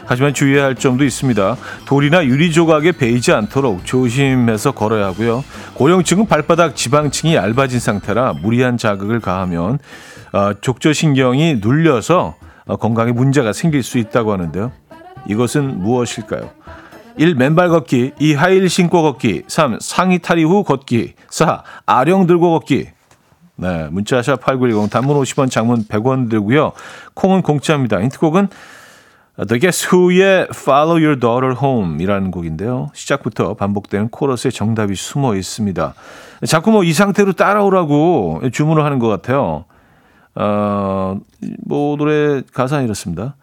[0.08, 1.56] 하지만 주의해야 할 점도 있습니다.
[1.84, 5.44] 돌이나 유리 조각에 베이지 않도록 조심해서 걸어야 하고요.
[5.74, 9.78] 고령층은 발바닥 지방층이 얇아진 상태라 무리한 자극을 가하면
[10.32, 14.72] 어, 족저신경이 눌려서 어, 건강에 문제가 생길 수 있다고 하는데요.
[15.28, 16.52] 이것은 무엇일까요?
[17.18, 17.34] 1.
[17.34, 18.32] 맨발 걷기 2.
[18.32, 19.78] 하이힐 신고 걷기 3.
[19.82, 21.62] 상의 탈의 후 걷기 4.
[21.84, 22.86] 아령 들고 걷기
[23.56, 26.72] 네, 문자샵 8910 단문 50원 장문 100원 들고요.
[27.12, 28.00] 콩은 공짜입니다.
[28.00, 28.48] 힌트곡은
[29.46, 32.90] The Guess Who의 Follow Your Daughter Home 이라는 곡인데요.
[32.92, 35.94] 시작부터 반복되는 코러스에 정답이 숨어 있습니다.
[36.46, 39.64] 자꾸 뭐 이 상태로 따라오라고 주문을 하는 것 같아요.
[40.34, 41.20] 어,
[41.64, 43.36] 뭐 노래 가사 이렇습니다.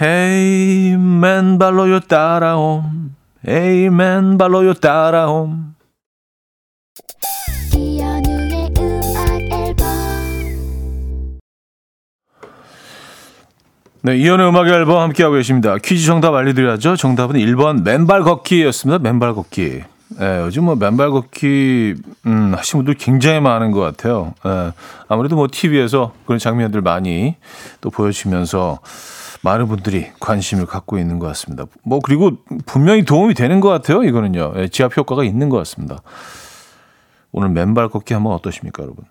[0.00, 3.14] Hey man 발로요 따라옴
[3.46, 5.10] Hey man 발로요 따
[14.02, 15.76] 네, 이현의 음악 앨범 함께하고 계십니다.
[15.76, 16.96] 퀴즈 정답 알려드려야죠.
[16.96, 18.98] 정답은 1번 맨발 걷기였습니다.
[18.98, 19.82] 맨발 걷기.
[20.20, 24.32] 예, 요즘 뭐 맨발 걷기 음, 하시는 분들 굉장히 많은 것 같아요.
[24.46, 24.72] 예,
[25.06, 27.36] 아무래도 뭐 TV에서 그런 장면들 많이
[27.82, 28.78] 또 보여주면서
[29.42, 31.66] 많은 분들이 관심을 갖고 있는 것 같습니다.
[31.82, 32.32] 뭐 그리고
[32.64, 34.02] 분명히 도움이 되는 것 같아요.
[34.02, 34.54] 이거는요.
[34.56, 36.00] 예, 지압 효과가 있는 것 같습니다.
[37.32, 39.04] 오늘 맨발 걷기 한번 어떠십니까, 여러분?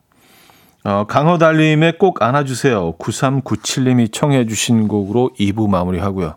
[0.85, 2.93] 어, 강허달님의 꼭 안아주세요.
[2.93, 6.35] 9397님이 청해 주신 곡으로 2부 마무리하고요.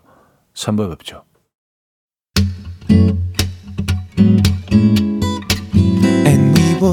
[0.53, 1.23] 3부 뵙죠.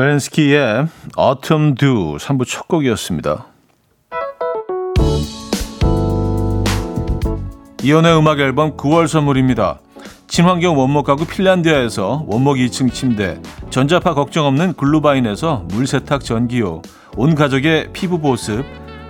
[0.00, 0.86] 벨렌스키의
[1.18, 3.44] Autumn Dew 3부 첫 곡이었습니다.
[7.82, 9.78] 이현우의 음악 앨범 9월 선물입니다.
[10.26, 16.80] 친환경 원목 가구 핀란디아에서 원목 2층 침대, 전자파 걱정 없는 글루바인에서 물세탁 전기요,
[17.18, 18.64] 온 가족의 피부 보습,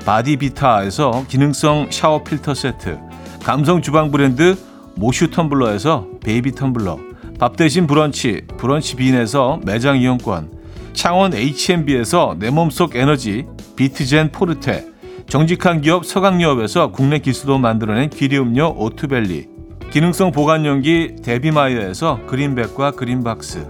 [0.05, 2.99] 바디비타에서 기능성 샤워 필터 세트,
[3.45, 4.59] 감성 주방 브랜드
[4.97, 6.99] 모슈 텀블러에서 베이비 텀블러,
[7.39, 10.60] 밥 대신 브런치, 브런치 빈에서 매장 이용권,
[10.93, 14.87] 창원 H&B에서 내 몸속 에너지, 비트젠 포르테,
[15.29, 19.49] 정직한 기업 서강유업에서 국내 기수도 만들어낸 기리음료 오투벨리,
[19.91, 23.67] 기능성 보관용기 데비마이어에서 그린백과 그린박스,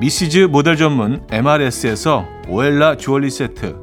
[0.00, 3.76] 미시즈 모델 전문 MRS에서 오엘라 주얼리 세트,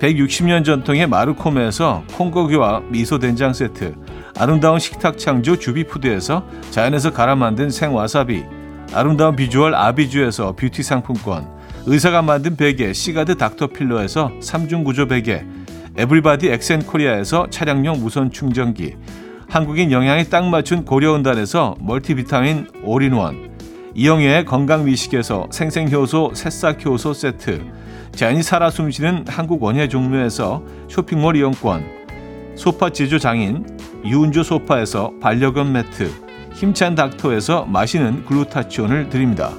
[0.00, 3.94] 160년 전통의 마르코메에서 콩고기와 미소 된장 세트,
[4.36, 8.44] 아름다운 식탁 창조 주비푸드에서 자연에서 갈아 만든 생와사비,
[8.92, 11.48] 아름다운 비주얼 아비주에서 뷰티 상품권,
[11.84, 15.44] 의사가 만든 베개 시가드 닥터필러에서 3중 구조 베개,
[15.96, 18.94] 에브리바디 엑센코리아에서 차량용 무선 충전기,
[19.48, 23.50] 한국인 영양에 딱 맞춘 고려온단에서 멀티비타민 올인원,
[23.94, 27.60] 이영애의 건강미식에서 생생효소 새싹효소 세트,
[28.12, 31.84] 자연이 살아 숨쉬는 한국 원예 종묘에서 쇼핑몰 이용권,
[32.54, 33.66] 소파 제조 장인
[34.04, 36.10] 유운조 소파에서 반려견 매트,
[36.54, 39.50] 힘찬 닥터에서 마시는 글루타치온을 드립니다.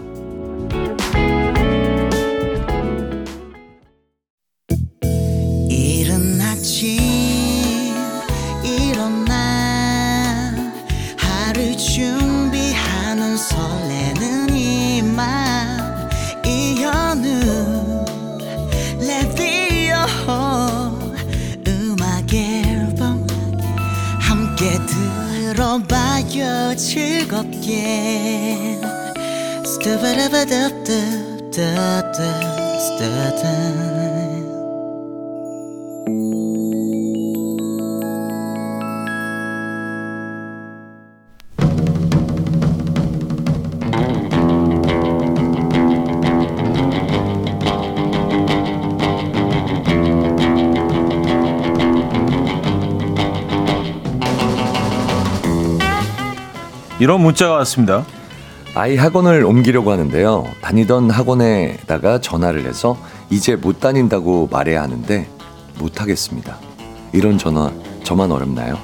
[32.96, 33.93] 즐겁
[57.04, 58.06] 이런 문자가 왔습니다.
[58.76, 60.46] 아이 학원을 옮기려고 하는데요.
[60.62, 62.98] 다니던 학원에다가 전화를 해서
[63.30, 65.30] 이제 못 다닌다고 말해야 하는데
[65.80, 66.56] 못 하겠습니다.
[67.12, 67.74] 이런 전화
[68.06, 68.80] 저만 어렵나요?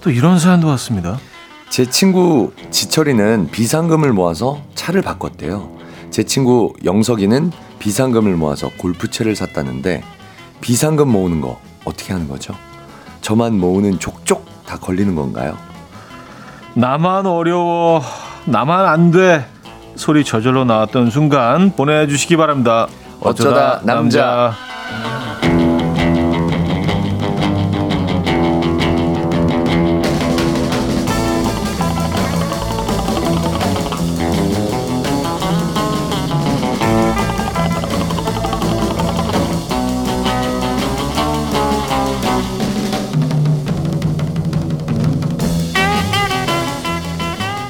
[0.00, 1.18] 또 이런 사연도 왔습니다.
[1.68, 5.68] 제 친구 지철이는 비상금을 모아서 차를 바꿨대요.
[6.10, 10.02] 제 친구 영석이는 비상금을 모아서 골프채를 샀다는데
[10.62, 12.54] 비상금 모으는 거 어떻게 하는 거죠?
[13.20, 15.71] 저만 모으는 족족 다 걸리는 건가요?
[16.74, 18.02] 나만 어려워,
[18.46, 19.44] 나만 안 돼.
[19.94, 22.86] 소리 저절로 나왔던 순간 보내주시기 바랍니다.
[23.20, 24.54] 어쩌다 남자.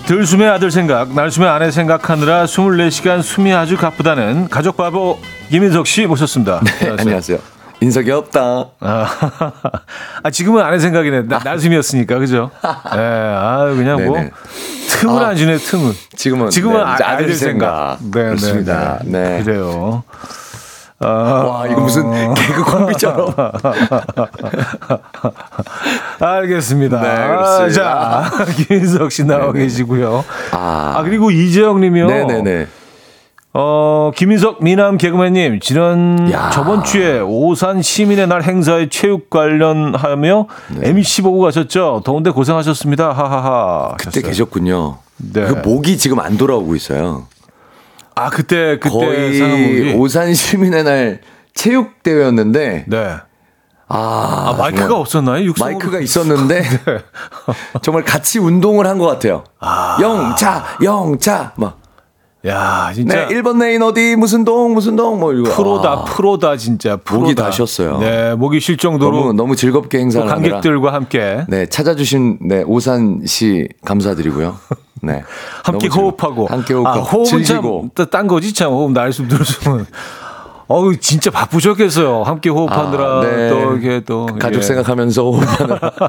[0.06, 6.60] 들숨의 아들 생각, 날숨의 아내 생각하느라 24시간 숨이 아주 가쁘다는 가족 바보 김인석 씨 모셨습니다.
[6.80, 7.38] 네, 안녕하세요.
[7.80, 8.66] 인석이 없다.
[8.80, 9.06] 아,
[10.22, 11.22] 아, 지금은 아내 생각이네.
[11.22, 12.50] 나, 날숨이었으니까, 그죠?
[12.62, 14.16] 예, 아, 그냥 뭐.
[14.88, 15.92] 틈을 아, 안 주네, 틈을.
[16.16, 17.98] 지금은 지금은 네, 아, 이제 아들 생각.
[18.00, 18.98] 네, 그렇습니다.
[19.04, 19.38] 네, 네.
[19.38, 19.44] 네.
[19.44, 20.04] 그래요.
[21.02, 23.34] 아, 와 이거 무슨 개그 콤비처럼.
[26.20, 27.00] 알겠습니다.
[27.00, 27.74] 네, 그렇습니다.
[27.74, 28.30] 자,
[28.68, 29.64] 김인석 씨 나와 네네.
[29.64, 30.24] 계시고요.
[30.52, 32.06] 아, 아, 그리고 이재영 님이요.
[32.06, 32.66] 네네네.
[33.54, 36.48] 어, 김인석 미남 개그맨님, 지난 야.
[36.50, 40.46] 저번 주에 오산 시민의 날 행사에 체육 관련하며
[40.78, 40.88] 네.
[40.88, 42.00] MC 보고 가셨죠?
[42.04, 43.12] 더운데 고생하셨습니다.
[43.12, 43.94] 하하하.
[43.98, 44.30] 그때 하셨어요.
[44.30, 44.96] 계셨군요.
[45.18, 45.44] 네.
[45.44, 47.26] 그 목이 지금 안 돌아오고 있어요.
[48.14, 49.94] 아, 그때, 그때 거의.
[49.94, 51.20] 오산 시민의 날
[51.54, 53.16] 체육 대회였는데 네.
[53.88, 55.44] 아, 아, 마이크가 없었나요?
[55.44, 56.62] 육성 마이크가 있었는데
[57.82, 59.44] 정말 같이 운동을 한 것 같아요.
[60.00, 61.78] 영차 영차 막
[62.46, 63.28] 야, 진짜.
[63.28, 66.96] 네, 1번 레인 어디 무슨 동 무슨 동 뭐 이거 프로다, 아, 프로다, 진짜.
[66.96, 67.20] 프로다.
[67.22, 67.98] 목이 다 쉬었어요.
[67.98, 69.16] 네, 목이 쉴 정도로.
[69.20, 71.44] 너무 너무 즐겁게 또 행사를 관객들과 함께.
[71.48, 74.56] 네, 찾아주신 네, 오산 씨 감사드리고요.
[75.02, 75.22] 네.
[75.62, 76.46] 함께 호흡하고.
[76.46, 78.72] 함께 호흡하고 아, 호흡은 즐기고 참, 딴 거지, 참.
[78.72, 79.86] 호흡 날 숨 들으면.
[80.68, 82.22] 어우, 진짜 바쁘셨겠어요.
[82.22, 83.18] 함께 호흡하느라.
[83.18, 83.50] 아, 네.
[83.50, 84.26] 또, 이게 또.
[84.40, 84.62] 가족 예.
[84.62, 85.78] 생각하면서 호흡하느라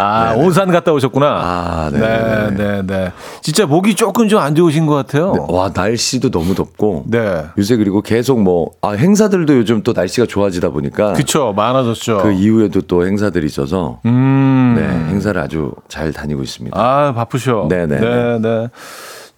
[0.00, 1.26] 아, 온산 갔다 오셨구나.
[1.26, 1.98] 아, 네.
[2.00, 3.12] 네, 네, 네.
[3.42, 5.34] 진짜 목이 조금 좀 안 좋으신 것 같아요.
[5.50, 7.44] 와 날씨도 너무 덥고 네.
[7.58, 12.18] 요새 그리고 계속 뭐 아, 행사들도 요즘 또 날씨가 좋아지다 보니까 그쵸, 많아졌죠.
[12.22, 14.74] 그 이후에도 또 행사들이 있어서 음.
[14.78, 14.82] 네,
[15.12, 16.80] 행사를 아주 잘 다니고 있습니다.
[16.80, 17.66] 아, 바쁘셔.
[17.68, 18.00] 네네.
[18.00, 18.68] 네, 네.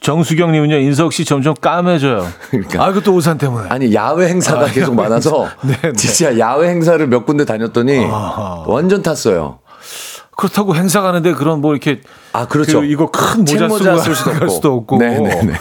[0.00, 2.26] 정수경님은요, 인석 씨 점점 까매져요.
[2.50, 2.84] 그러니까.
[2.84, 3.68] 아, 그것도 오산 때문에.
[3.68, 5.92] 아니 야외 행사가 계속 많아서 네, 네.
[5.92, 8.64] 진짜 야외 행사를 몇 군데 다녔더니 아하.
[8.66, 9.58] 완전 탔어요.
[10.36, 12.00] 그렇다고 행사 가는데 그런 뭐 이렇게.
[12.32, 12.80] 아 그렇죠.
[12.80, 14.48] 그 이거 큰 모자 책 모자 쓰고 쓸 수도 갈.
[14.50, 14.98] 수도 없고.
[14.98, 15.54] 네네네.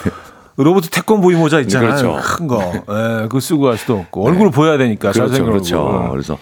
[0.56, 1.96] 로버트 태권브이 모자 있잖아요.
[1.96, 2.18] 그렇죠.
[2.36, 2.72] 큰 거.
[2.74, 4.26] 예, 그거 쓰고 갈 수도 없고.
[4.26, 5.12] 얼굴을 보여야 되니까.
[5.12, 5.82] 그렇죠, 그렇죠.
[5.84, 6.10] 얼굴.
[6.10, 6.38] 그래서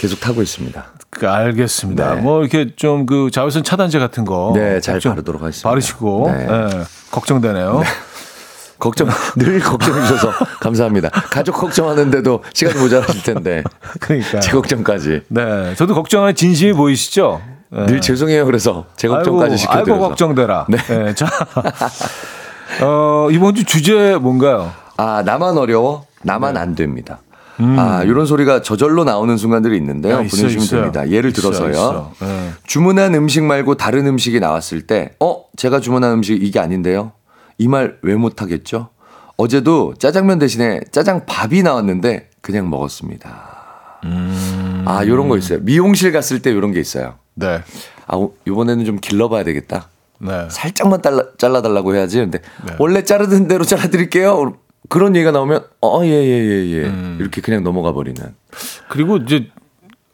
[0.00, 0.84] 계속 타고 있습니다.
[1.10, 2.16] 그, 알겠습니다.
[2.16, 2.20] 네.
[2.20, 4.52] 뭐 이렇게 좀 그 자외선 차단제 같은 거.
[4.54, 5.68] 네, 잘좀 바르도록 하겠습니다.
[5.68, 6.30] 바르시고.
[6.32, 6.46] 네.
[6.50, 7.82] 예, 걱정되네요.
[8.78, 11.08] 걱정 늘 걱정해 주셔서 감사합니다.
[11.08, 13.64] 가족 걱정하는데도 시간이 모자라실 텐데
[14.00, 14.40] 그러니까.
[14.40, 17.40] 제 걱정까지 네, 저도 걱정하는 진심이 보이시죠?
[17.70, 17.86] 네.
[17.86, 18.44] 늘 죄송해요.
[18.46, 20.66] 그래서 제 걱정까지 시켜드려서 아이고 걱정되라.
[20.68, 20.76] 네.
[20.78, 21.14] 네.
[21.14, 21.26] 자,
[22.82, 24.72] 어, 이번 주 주제 뭔가요?
[24.96, 27.20] 아 나만 어려워 나만 안 됩니다.
[27.58, 30.18] 아 이런 소리가 저절로 나오는 순간들이 있는데요.
[30.18, 30.80] 아, 있어요, 보내주시면 있어요.
[30.92, 31.08] 됩니다.
[31.10, 31.70] 예를 있어요, 들어서요.
[31.70, 32.12] 있어.
[32.20, 32.50] 네.
[32.66, 37.12] 주문한 음식 말고 다른 음식이 나왔을 때, 어, 제가 주문한 음식 이게 아닌데요?
[37.58, 38.90] 이 말 왜 못하겠죠?
[39.38, 43.54] 어제도 짜장면 대신에 짜장밥이 나왔는데 그냥 먹었습니다.
[44.04, 44.84] 음.
[44.86, 45.58] 아, 요런 거 있어요.
[45.62, 47.14] 미용실 갔을 때 요런 게 있어요.
[47.36, 47.62] 네.
[48.06, 49.88] 아, 오- 이번에는 좀 길러봐야 되겠다.
[50.18, 50.48] 네.
[50.50, 52.18] 살짝만 잘라, 잘라달라고 해야지.
[52.18, 52.40] 근데
[52.78, 54.54] 원래 자르던 대로 잘라드릴게요.
[54.88, 56.84] 그런 얘기가 나오면, 어, 예, 예, 예, 예.
[56.86, 57.18] 음.
[57.20, 58.20] 이렇게 그냥 넘어가 버리는.
[58.88, 59.48] 그리고 이제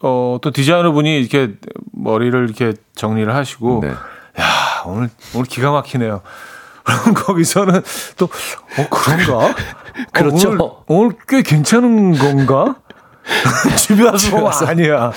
[0.01, 1.53] 어, 또 디자이너 분이 이렇게
[1.93, 3.89] 머리를 이렇게 정리를 하시고 네.
[3.89, 6.21] 야, 오늘 오늘 기가 막히네요.
[6.83, 7.81] 그럼 거기서는
[8.17, 9.55] 또 어, 그런가?
[10.11, 10.49] 그렇죠.
[10.59, 12.75] 어, 오늘, 오늘 꽤 괜찮은 건가?
[13.77, 15.11] 집에 와서 보면 아니야.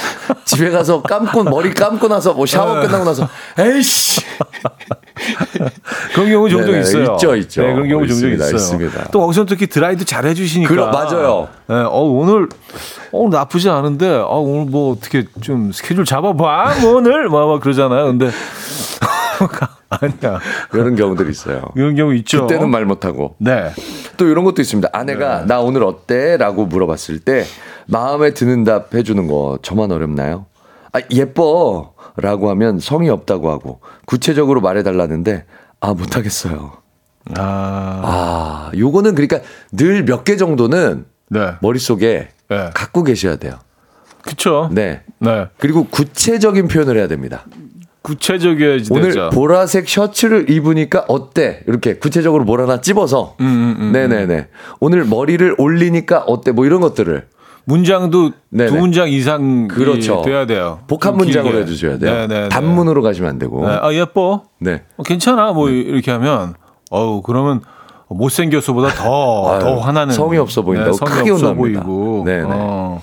[0.44, 2.86] 집에 가서 감고 머리 감고 나서 뭐 샤워 네.
[2.86, 4.20] 끝나고 나서 에이씨
[6.14, 7.14] 그런 경우 종종 네네, 있어요.
[7.14, 7.62] 있죠, 있죠.
[7.62, 8.56] 네, 그런 경우 종종 있습니다, 있어요.
[8.56, 9.08] 있습니다.
[9.10, 10.68] 또 거기서 특히 드라이도 잘 해주시니까.
[10.68, 11.48] 그럼, 맞아요.
[11.66, 12.48] 네, 어, 오늘,
[13.12, 17.28] 어, 나쁘지 않은데, 어, 오늘 뭐 어떻게 좀 스케줄 잡아봐, 뭐 오늘?
[17.28, 18.06] 막, 막 그러잖아요.
[18.06, 18.30] 근데,
[19.88, 20.40] 아니야.
[20.74, 21.62] 이런 경우들이 있어요.
[21.76, 22.42] 이런 경우 있죠.
[22.46, 23.70] 그때는 말 못하고 네.
[24.16, 24.88] 또 이런 것도 있습니다.
[24.92, 27.44] 아내가 나 오늘 어때?라고 물어봤을 때
[27.86, 30.46] 마음에 드는 답 해주는 거 저만 어렵나요?
[30.92, 35.44] 아 예뻐 라고 하면 성의 없다고 하고 구체적으로 말해달라는데
[35.80, 36.72] 아 못하겠어요.
[37.36, 39.40] 아, 아 요거는 그러니까
[39.72, 41.52] 늘 몇 개 정도는 네.
[41.60, 42.70] 머릿속에 네.
[42.74, 43.58] 갖고 계셔야 돼요.
[44.22, 44.68] 그쵸.
[44.72, 45.02] 네.
[45.18, 45.46] 네.
[45.58, 47.44] 그리고 구체적인 표현을 해야 됩니다.
[48.06, 49.30] 구체적이어야지 오늘 되죠.
[49.32, 51.60] 보라색 셔츠를 입으니까 어때?
[51.66, 53.34] 이렇게 구체적으로 뭘 하나 찝어서.
[53.40, 54.48] 음, 네네네.
[54.80, 56.52] 오늘 머리를 올리니까 어때?
[56.52, 57.26] 뭐 이런 것들을
[57.64, 58.70] 문장도 네네.
[58.70, 60.22] 두 문장 이상 그렇죠.
[60.22, 60.78] 돼야 돼요.
[60.86, 61.58] 복합 좀 문장으로.
[61.58, 62.12] 해주셔야 돼요.
[62.28, 62.48] 네네네.
[62.50, 63.66] 단문으로 가시면 안 되고.
[63.66, 63.74] 네.
[63.82, 64.44] 아, 예뻐.
[64.60, 64.82] 네.
[64.96, 65.52] 어, 괜찮아.
[65.52, 66.54] 뭐 이렇게 하면
[66.90, 67.60] 어우 그러면
[68.08, 71.82] 못생겨서보다 더 아유, 더 화나는 성의 없어 보인다고 네, 성의 크게 없어 혼납니다.
[71.82, 72.44] 보이고 네네.
[72.46, 73.02] 어,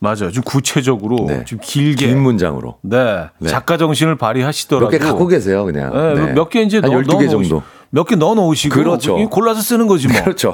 [0.00, 0.30] 맞아요.
[0.30, 1.44] 좀 구체적으로 네.
[1.44, 2.76] 좀 길게 긴 문장으로.
[2.82, 3.26] 네.
[3.38, 3.48] 네.
[3.48, 5.92] 작가 정신을 발휘하시더라도 몇개 갖고 계세요, 그냥.
[6.14, 7.62] 네, 몇 개 이제 한 넣어, 12개 넣어 정도.
[7.90, 9.16] 몇 개 넣어 놓으시고 그렇죠.
[9.28, 10.20] 골라서 쓰는 거지 뭐.
[10.22, 10.52] 그렇죠.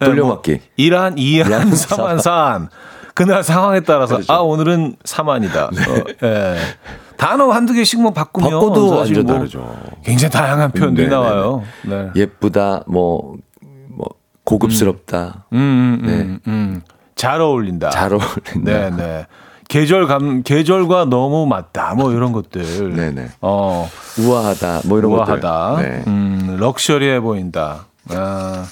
[0.00, 0.50] 네, 돌려막기.
[0.52, 2.68] 뭐 일한, 이한, 이한, 삼한, 산.
[3.14, 4.32] 그날 상황에 따라서 그렇죠.
[4.32, 5.64] 아 오늘은 삼한이다.
[5.66, 6.56] 어, 예.
[7.16, 9.76] 단어 한두 개씩만 바꾸면 바꿔도 완전 뭐 다르죠.
[10.04, 11.22] 굉장히 다양한 표현들이 네네네.
[11.30, 11.62] 나와요.
[11.82, 12.08] 네.
[12.16, 13.36] 예쁘다, 뭐,
[13.88, 14.06] 뭐,
[14.44, 15.44] 고급스럽다.
[15.52, 16.80] 음, 음, 네.
[17.20, 17.90] 잘 어울린다.
[17.90, 18.60] 잘 어울린다.
[18.64, 19.26] 네, 네.
[19.68, 21.94] 계절감 계절과 너무 맞다.
[21.94, 22.94] 뭐 이런 것들.
[22.96, 23.28] 네네.
[23.42, 25.76] 어, 우아하다, 뭐 이런 우아하다.
[25.82, 26.04] 네.
[26.06, 27.84] 음, 럭셔리해 보인다.
[28.08, 28.66] 아.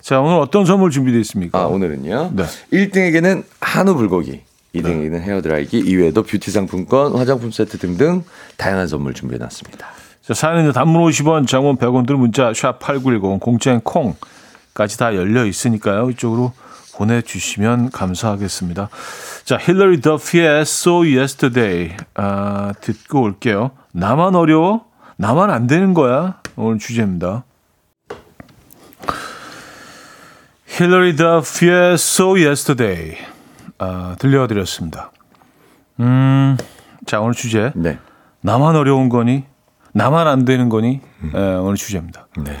[0.00, 1.58] 자, 오늘 어떤 선물 준비되어 있습니까?
[1.58, 2.30] 아, 오늘은요.
[2.34, 2.44] 네.
[2.72, 4.42] 1등에게는 한우 불고기,
[4.76, 8.22] 2등에게는 헤어드라이기, 이외에도 뷰티 상품권, 화장품 세트 등등
[8.58, 9.88] 다양한 선물 준비해 놨습니다.
[10.22, 16.10] 자, 사연은 단문 50원, 장문 100원 들 문자 샵8910 공짜인 콩까지 다 열려 있으니까요.
[16.10, 16.52] 이쪽으로
[16.96, 18.88] 보내주시면 감사하겠습니다.
[19.44, 23.72] 자, 힐러리 더피의 So Yesterday 아, 듣고 올게요.
[23.92, 24.86] 나만 어려워?
[25.16, 26.40] 나만 안 되는 거야?
[26.56, 27.44] 오늘 주제입니다.
[30.66, 33.16] 힐러리 더피의 So Yesterday
[33.78, 35.10] 아, 들려드렸습니다.
[36.00, 36.56] 음,
[37.06, 37.98] 자 오늘 주제 네.
[38.40, 39.44] 나만 어려운 거니?
[39.92, 41.00] 나만 안 되는 거니?
[41.34, 42.26] 예, 오늘 주제입니다.
[42.38, 42.58] 네.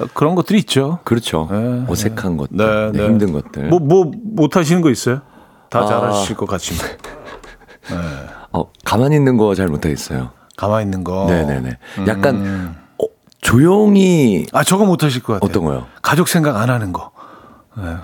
[0.00, 0.98] 어, 그런 것들이 있죠.
[1.04, 1.48] 그렇죠.
[1.50, 3.04] 네, 어색한 것들, 네, 네, 네.
[3.06, 3.68] 힘든 것들.
[3.68, 5.22] 뭐, 뭐, 못 하시는 거 있어요?
[5.70, 5.86] 다 아.
[5.86, 6.86] 잘하실 것 같지만.
[8.52, 10.30] 어, 가만히 있는 거 잘 못하겠어요.
[10.56, 11.26] 가만히 있는 거.
[11.28, 11.78] 네네네.
[12.08, 12.76] 약간 음.
[13.02, 13.04] 어,
[13.40, 15.48] 조용히 아, 저거 못 하실 것 같아요.
[15.48, 15.86] 어떤 거요?
[16.02, 17.10] 가족 생각 안 하는 거.
[17.76, 17.96] 네.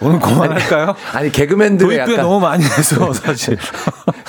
[0.00, 0.94] 오늘 그만할까요?
[1.12, 3.56] 아니 개그맨들의 약간 너무 많이 해서 사실.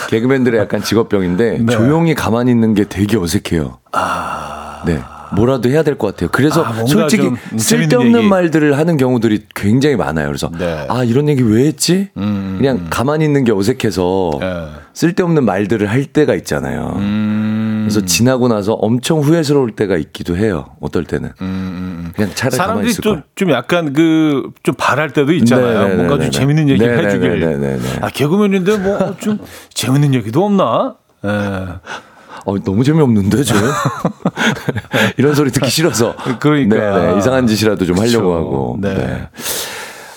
[0.10, 1.74] 개그맨들의 약간 직업병인데 네.
[1.74, 3.80] 조용히 가만히 있는 게 되게 어색해요.
[4.86, 5.02] 네.
[5.36, 6.30] 뭐라도 해야 될 것 같아요.
[6.32, 8.30] 그래서 아, 솔직히 쓸데없는 얘기.
[8.30, 10.28] 말들을 하는 경우들이 굉장히 많아요.
[10.28, 10.86] 그래서 네.
[10.90, 12.10] 아 이런 얘기 왜 했지?
[12.18, 14.68] 음, 그냥 가만히 있는 게 어색해서 네.
[14.94, 16.94] 쓸데없는 말들을 할 때가 있잖아요.
[16.98, 17.86] 음.
[17.88, 20.66] 그래서 지나고 나서 엄청 후회스러울 때가 있기도 해요.
[20.82, 23.24] 어떨 때는 그냥 차라리 사람들이 좀, 걸.
[23.36, 25.68] 좀 약간 그, 좀 바랄 때도 있잖아요.
[25.68, 25.96] 네네네네네.
[25.96, 27.74] 뭔가 좀 재밌는 네네네네네.
[27.74, 28.04] 해주길.
[28.04, 29.38] 아, 개그맨인데 뭐 좀
[29.74, 30.96] 재밌는 얘기도 없나?
[31.26, 31.30] 예.
[32.46, 33.56] 어, 너무 재미없는데, 저
[35.18, 36.16] 이런 소리 듣기 싫어서.
[36.40, 36.76] 그러니까.
[36.76, 38.36] 네네, 이상한 짓이라도 좀 하려고 그렇죠.
[38.36, 38.78] 하고.
[38.80, 39.28] 네.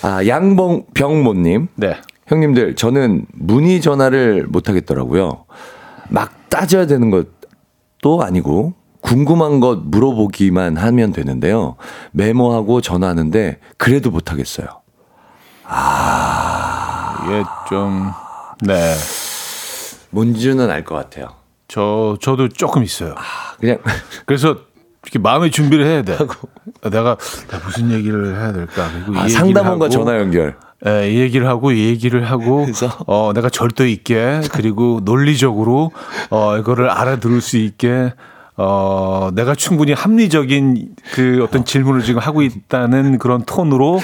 [0.03, 1.67] 아, 양봉, 병모님.
[1.75, 1.97] 네.
[2.27, 5.45] 형님들, 저는 문의 전화를 못 하겠더라고요.
[6.09, 11.75] 막 따져야 되는 것도 아니고, 궁금한 것 물어보기만 하면 되는데요.
[12.11, 14.67] 메모하고 전화하는데, 그래도 못 하겠어요.
[17.25, 18.11] 이게 좀,
[18.61, 18.93] 네.
[20.11, 21.38] 뭔지는 알 것 같아요.
[21.69, 23.15] 저, 저도 조금 있어요.
[23.59, 23.77] 그냥,
[24.25, 24.57] 그래서
[25.03, 26.17] 이렇게 마음의 준비를 해야 돼.
[26.17, 27.15] 내가,
[27.47, 28.89] 내가 무슨 얘기를 해야 될까.
[28.91, 30.57] 그리고 이 아, 상담원과 하고, 전화 연결.
[30.87, 32.89] 예, 이 얘기를 하고 이 얘기를 하고 그래서?
[33.05, 35.91] 어 내가 절도 있게 그리고 논리적으로
[36.29, 38.13] 어 이거를 알아들을 수 있게
[38.55, 43.99] 어 내가 충분히 합리적인 그 어떤 질문을 지금 하고 있다는 그런 톤으로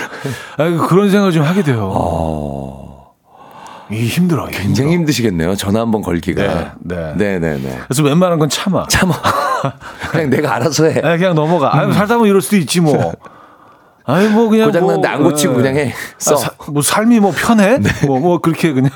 [0.57, 1.91] 아, 그런 생각을 좀 하게 돼요.
[3.91, 4.47] 이 힘들어.
[4.49, 4.61] 이게 어.
[4.61, 4.99] 굉장히 힘들어.
[5.01, 5.55] 힘드시겠네요.
[5.55, 6.43] 전화 한번 걸기가.
[6.43, 7.13] 네, 네.
[7.39, 7.79] 네네네.
[7.87, 8.87] 그래서 웬만한 건 참아.
[8.89, 9.13] 참아.
[10.11, 10.99] 그냥 내가 알아서 해.
[11.03, 11.75] 아, 그냥 넘어가.
[11.75, 13.13] 아유 살다 보면 이럴 수도 있지 뭐.
[14.07, 15.57] 아유 뭐 그냥 고장났는데 안 고치고 예.
[15.57, 15.93] 그냥 해.
[16.17, 16.35] 써.
[16.35, 17.79] 아, 사- 뭐 삶이 뭐 편해?
[18.05, 18.91] 뭐뭐 그렇게 그냥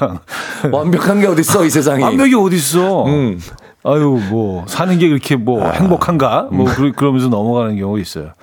[0.72, 2.04] 완벽한 게 어딨어, 이 세상에.
[2.04, 3.06] 완벽이 어딨어.
[3.06, 3.40] 음.
[3.86, 6.50] 아유, 뭐, 사는 게 그렇게 뭐 행복한가?
[6.52, 8.34] 뭐, 그러, 그러면서 넘어가는 경우가 있어요.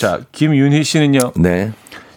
[0.00, 1.70] 자, 김윤희 씨는요, 네.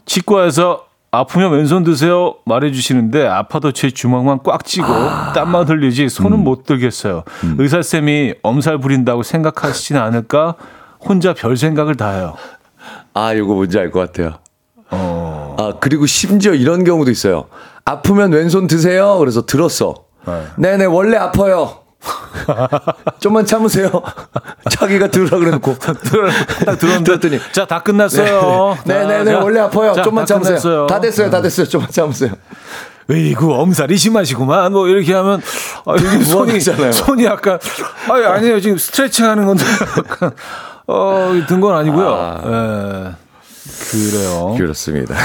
[0.07, 4.87] 치과에서 아프면 왼손 드세요 말해주시는데 아파도 제 주먹만 꽉 쥐고
[5.35, 6.43] 땀만 흘리지 손은 음.
[6.45, 7.23] 못 들겠어요.
[7.57, 10.55] 의사 쌤이 엄살 부린다고 생각하시진 않을까?
[11.01, 12.35] 혼자 별 생각을 다 해요.
[13.13, 14.35] 아, 요거 뭔지 알 것 같아요.
[14.89, 17.45] 어, 아, 그리고 심지어 이런 경우도 있어요.
[17.83, 19.17] 아프면 왼손 드세요.
[19.19, 20.05] 그래서 들었어.
[20.57, 20.77] 네.
[20.77, 21.79] 네 원래 아파요.
[23.19, 23.89] 좀만 참으세요.
[24.69, 25.77] 자기가 들으라 그래놓고.
[25.77, 25.99] 딱
[26.79, 27.39] 들었더니.
[27.51, 28.77] 자, 다 끝났어요.
[28.85, 29.93] 네네네, 자, 원래 아파요.
[29.93, 30.55] 자, 좀만 다 참으세요.
[30.55, 30.87] 끝났어요.
[30.87, 31.67] 다 됐어요, 다 됐어요.
[31.67, 32.31] 좀만 참으세요.
[33.09, 35.41] 에이구 엄살이 심하시구만 뭐 이렇게 하면
[35.85, 36.91] 아, 여기 손이 무한하잖아요.
[36.93, 37.59] 손이 약간
[38.09, 39.65] 아니 아니에요 지금 스트레칭 하는 건데
[39.97, 40.31] 약간
[40.85, 42.41] 어든 건 아니고요.
[42.45, 43.11] 예.
[43.91, 44.55] 그래요.
[44.57, 45.15] 그렇습니다.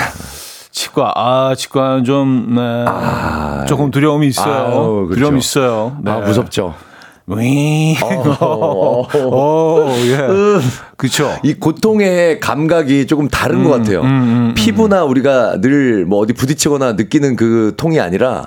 [0.77, 4.53] 치과 아 치과는 좀 네, 조금 두려움이 있어요.
[4.55, 4.59] 아.
[4.69, 5.15] 아우, 그렇죠.
[5.15, 5.97] 두려움이 있어요.
[6.05, 6.11] 네.
[6.11, 6.75] 아, 무섭죠.
[7.27, 7.97] 윙.
[8.41, 10.19] 어, 오, 예.
[10.99, 11.35] 그렇죠.
[11.43, 14.03] 이 고통의 감각이 조금 다른 음, 것 같아요.
[14.55, 18.47] 피부나 우리가 늘 뭐 어디 부딪히거나 느끼는 그 통이 아니라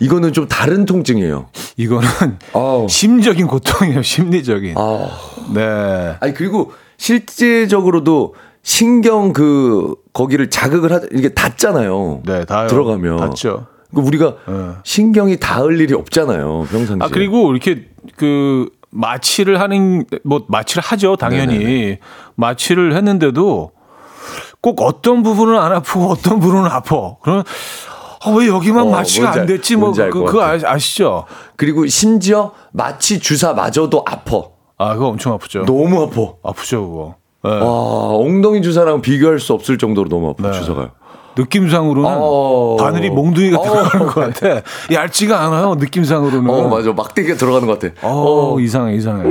[0.00, 1.48] 이거는 좀 다른 통증이에요.
[1.76, 2.08] 이거는
[2.54, 2.86] 아우.
[2.88, 4.00] 심적인 고통이에요.
[4.00, 4.76] 심리적인.
[4.78, 5.10] 아.
[5.52, 6.14] 네.
[6.20, 8.34] 아니 그리고 실제적으로도
[8.66, 12.22] 신경 그 거기를 자극을 하 이게 닿잖아요.
[12.26, 12.66] 네, 닿아요.
[12.66, 13.66] 들어가면 닿죠.
[13.94, 14.54] 그 우리가 네.
[14.82, 16.66] 신경이 닿을 일이 없잖아요.
[16.68, 16.98] 평상시에.
[17.00, 17.86] 아 그리고 이렇게
[18.16, 21.98] 그 마취를 하는 뭐 마취를 하죠 당연히
[22.34, 23.70] 마취를 했는데도
[24.60, 27.44] 꼭 어떤 부분은 안 아프고 어떤 부분은 아파 그러면
[28.24, 30.42] 아, 왜 여기만 어, 마취가 안 알- 됐지 뭐 그.
[30.42, 34.42] 아- 아시죠 그리고 심지어 마취 주사 마저도 아파.
[34.78, 36.32] 아 그거 엄청 아프죠 너무 아파.
[36.50, 37.25] 아프죠 그거 네.
[37.42, 40.58] 와 엉덩이 주사랑 비교할 수 없을 정도로 너무 아파 네.
[40.58, 40.90] 주사가요.
[41.38, 42.76] 느낌상으로는 어.
[42.78, 43.62] 바늘이 몽둥이가 어.
[43.62, 47.94] 들어가는 것 같아 얇지가 않아요 느낌상으로는 어 맞아 막대기가 들어가는 것 같아.
[48.08, 49.24] 어, 이상해 이상해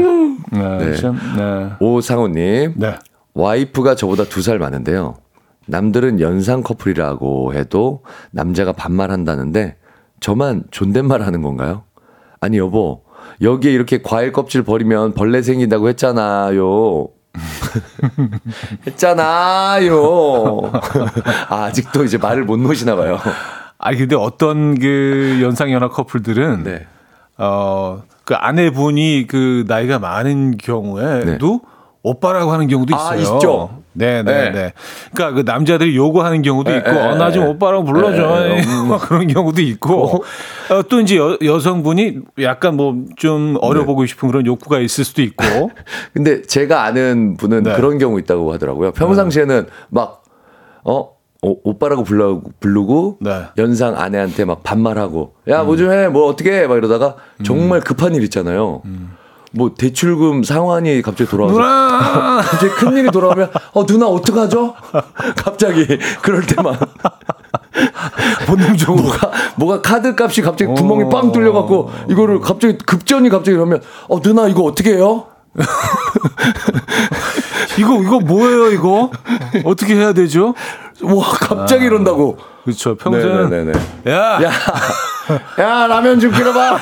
[0.51, 0.95] 네, 네.
[0.95, 1.69] 참, 네.
[1.79, 2.95] 오상호님 네.
[3.33, 5.15] 와이프가 저보다 두 살 많은데요.
[5.67, 9.77] 남들은 연상 커플이라고 해도 남자가 반말한다는데
[10.19, 11.83] 저만 존댓말 하는 건가요?
[12.39, 13.01] 아니 여보
[13.41, 17.07] 여기에 이렇게 과일 껍질 버리면 벌레 생긴다고 했잖아요.
[18.87, 20.71] 했잖아요.
[21.49, 23.19] 아, 아직도 이제 말을 못 놓으시나 봐요.
[23.77, 26.85] 아니 근데 어떤 그 연상 연하 커플들은 네.
[27.37, 31.61] 어, 그 아내분이 그 나이가 많은 경우에도
[32.01, 33.35] 오빠라고 하는 경우도 아, 있어요.
[33.35, 33.84] 있죠.
[33.95, 34.51] 네, 네, 네.
[34.51, 34.73] 네.
[35.13, 37.49] 그러니까 그 남자들이 요구하는 경우도 네, 있고, 네, 어, 나좀 네.
[37.49, 38.39] 오빠라고 불러줘.
[38.43, 40.23] 네, 네, 막 그런 경우도 있고,
[40.69, 45.21] 어, 또 이제 여, 여성분이 약간 뭐 좀 어려 보고 싶은 그런 욕구가 있을 수도
[45.21, 45.43] 있고,
[46.13, 47.73] 근데 제가 아는 분은 네.
[47.75, 48.91] 그런 경우 있다고 하더라고요.
[48.91, 50.23] 평상시에는 막,
[50.83, 53.43] 어, 오, 오빠라고 불러, 부르고, 네.
[53.57, 58.23] 연상 아내한테 막 반말하고, 야, 뭐좀 해, 뭐 어떻게 해, 막 이러다가 정말 급한 일
[58.23, 58.81] 있잖아요.
[59.55, 61.55] 뭐 대출금 상환이 갑자기 돌아와서.
[61.55, 62.41] 누나!
[62.43, 64.75] 갑자기 큰 일이 돌아오면, 어, 누나 어떡하죠?
[65.37, 65.87] 갑자기,
[66.21, 66.77] 그럴 때만.
[68.47, 69.01] 본능적으로.
[69.01, 74.21] 뭐가, 뭐가 카드 값이 갑자기 구멍이 빵 뚫려 갖고, 이거를 갑자기 급전이 갑자기 이러면, 어,
[74.21, 75.27] 누나 이거 어떻게 해요?
[77.77, 79.09] 이거, 이거 뭐예요, 이거?
[79.63, 80.53] 어떻게 해야 되죠?
[81.01, 82.37] 와, 갑자기 이런다고.
[82.63, 82.95] 그렇죠.
[82.95, 83.49] 평소에는.
[83.49, 83.79] 네네네.
[84.09, 84.39] 야!
[84.43, 84.51] 야,
[85.59, 86.79] 야, 라면 좀 끓여봐.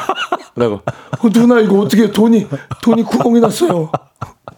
[0.55, 0.81] 라고.
[1.19, 2.47] 어, 누나, 이거 어떻게 돈이,
[2.81, 3.89] 돈이 구멍이 났어요.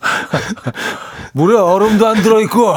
[1.33, 2.73] 물에 얼음도 안 들어 있고,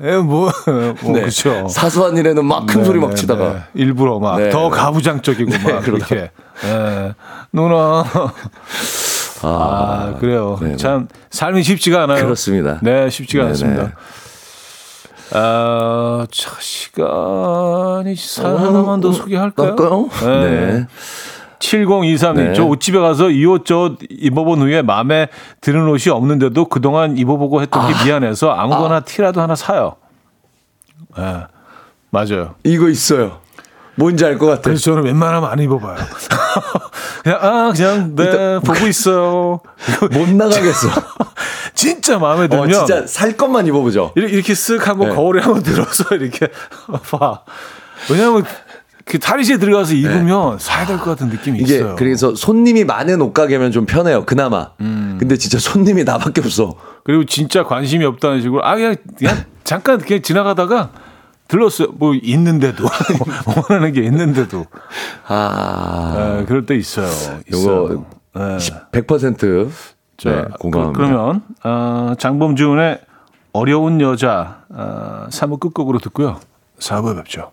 [0.00, 1.20] 에, 뭐, 뭐, 네.
[1.20, 1.66] 그렇죠.
[1.68, 3.52] 사소한 일에는 막 큰 소리 막 네, 치다가.
[3.52, 3.60] 네.
[3.74, 4.76] 일부러 막 네, 더 네.
[4.76, 5.80] 가부장적이고 막.
[5.82, 6.30] 그렇게
[6.64, 7.14] 예.
[7.52, 8.04] 누나
[9.42, 10.76] 아, 그래요 네, 네.
[10.76, 12.78] 참 삶이 쉽지가 않아요 그렇습니다.
[12.82, 13.90] 네 쉽지가 네, 않습니다 네.
[15.32, 19.68] 아, 자, 시간이 사연 하나만 더 소개할까요?
[19.70, 20.08] 할까요?
[20.22, 20.86] 네.
[21.60, 22.52] 7023님, 네.
[22.54, 25.28] 저 옷집에 가서 이 옷 저 입어본 후에 마음에
[25.60, 29.96] 드는 옷이 없는데도 그동안 입어보고 했던 게 미안해서 아무거나 티라도 하나 사요.
[31.18, 31.46] 예,
[32.10, 32.54] 맞아요.
[32.64, 33.38] 이거 있어요.
[33.96, 34.62] 뭔지 알 것 같아.
[34.62, 35.96] 그래서 저는 웬만하면 안 입어봐요.
[37.24, 39.60] 그냥, 아, 그냥, 네, 보고 있어요.
[40.12, 40.88] 못 나가겠어.
[41.74, 42.70] 진짜 마음에 어, 들면.
[42.70, 44.12] 진짜 살 것만 입어보죠.
[44.14, 45.14] 이렇게, 이렇게 쓱 하고 네.
[45.14, 46.48] 거울에 한번 들어서 이렇게
[47.10, 47.40] 봐.
[48.10, 48.44] 왜냐면
[49.08, 51.64] 그 탈의실에 들어가서 입으면 사야 될 것 같은 느낌이 네.
[51.64, 51.96] 이게 있어요.
[51.96, 54.24] 그래서 손님이 많은 옷가게면 좀 편해요.
[54.26, 54.70] 그나마.
[54.80, 55.16] 음.
[55.18, 56.74] 근데 진짜 손님이 나밖에 없어.
[57.04, 60.90] 그리고 진짜 관심이 없다는 식으로 아 그냥, 그냥 잠깐 그냥 지나가다가
[61.48, 61.88] 들렀어요.
[61.94, 62.84] 뭐 있는데도
[63.70, 64.66] 원하는 게 있는데도
[65.26, 67.06] 아, 에, 그럴 때 있어요.
[67.50, 68.06] 요거 있어요.
[68.36, 68.58] 에.
[68.92, 69.68] 100%
[70.18, 70.98] 자, 네, 공감합니다.
[71.06, 73.00] 그, 러면 어, 장범준의
[73.52, 76.38] 어려운 여자 어, 3부 끝곡으로 듣고요.
[76.80, 77.52] 4부에 뵙죠.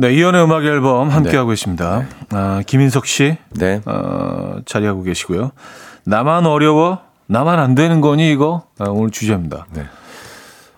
[0.00, 2.06] 네, 이연의 음악 앨범 함께하고 있습니다.
[2.30, 3.82] 아, 김인석 씨 네.
[3.84, 5.50] 어, 자리하고 계시고요.
[6.04, 7.00] 나만 어려워?
[7.26, 8.64] 나만 안 되는 거니 이거?
[8.78, 9.66] 아, 오늘 주제입니다.
[9.74, 9.84] 네.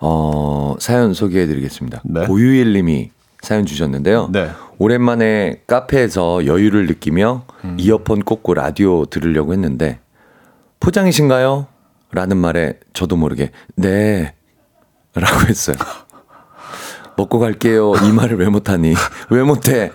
[0.00, 2.02] 어, 사연 소개해 드리겠습니다.
[2.04, 2.26] 네.
[2.26, 3.12] 고유일 님이
[3.42, 4.30] 사연 주셨는데요.
[4.32, 4.50] 네.
[4.78, 7.44] 오랜만에 카페에서 여유를 느끼며
[7.78, 10.00] 이어폰 꽂고 라디오 들으려고 했는데
[10.80, 11.68] 포장이신가요?
[12.10, 14.34] 라는 말에 저도 모르게 네
[15.14, 15.76] 라고 했어요.
[17.16, 17.92] 먹고 갈게요.
[18.04, 18.94] 이 말을 왜 못하니?
[19.30, 19.92] 왜 못해?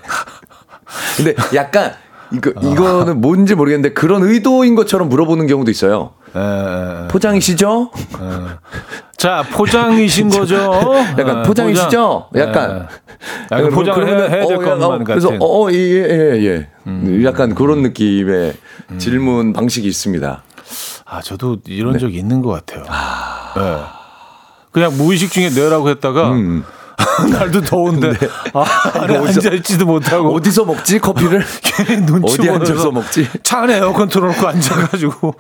[1.18, 1.94] 근데 약간
[2.32, 6.12] 이거 이거는 뭔지 모르겠는데 그런 의도인 것처럼 물어보는 경우도 있어요.
[6.36, 7.08] 에, 에, 에.
[7.08, 7.92] 포장이시죠?
[9.16, 10.58] 자, 포장이신 거죠?
[11.18, 12.28] 약간 아, 포장이시죠?
[12.32, 12.48] 포장.
[12.50, 12.88] 약간
[13.52, 13.56] 예.
[13.56, 15.40] 약간 포장을 해야, 해야 될 어, 것만 그래서 같은.
[15.42, 17.24] 어, 예, 예, 예.
[17.24, 18.54] 약간 그런 느낌의
[18.98, 20.44] 질문 방식이 있습니다.
[21.06, 22.00] 아, 저도 이런 네.
[22.00, 22.84] 적이 있는 것 같아요.
[23.58, 23.80] 예.
[24.72, 26.64] 그냥 무의식 중에 내라고 했다가 음.
[27.32, 28.12] 날도 더운데
[28.54, 28.66] 아,
[29.02, 31.44] 안에 어디서- 앉아있지도 못하고 어디서 먹지 커피를?
[31.62, 33.28] 괜히 눈치 어디 앉아서 먹지?
[33.44, 35.34] 차 안에 에어컨 틀어놓고 앉아가지고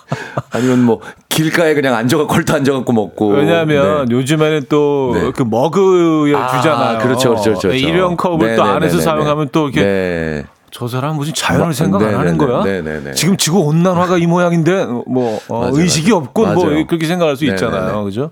[0.50, 3.28] 아니면 뭐 길가에 그냥 앉아가 컬트 앉아갖고 먹고.
[3.28, 4.14] 왜냐하면 네.
[4.14, 5.30] 요즘에는 또 네.
[5.34, 6.98] 그 머그에 아, 주잖아요.
[6.98, 7.72] 그렇죠, 그렇죠, 그렇죠.
[7.72, 10.44] 일회용 컵을 네, 또 네, 안에서 네, 네, 사용하면 또 이렇게 네.
[10.70, 12.64] 저 사람 무슨 자연을 마- 생각 안 네, 하는 네, 거야?
[12.64, 13.12] 네, 네, 네.
[13.12, 16.10] 지금 지구 온난화가 이 모양인데 뭐 어, 맞아요, 의식이.
[16.12, 16.86] 없고 뭐 맞아요.
[16.86, 18.04] 그렇게 생각할 수 네, 있잖아요, 네, 네.
[18.04, 18.30] 그죠?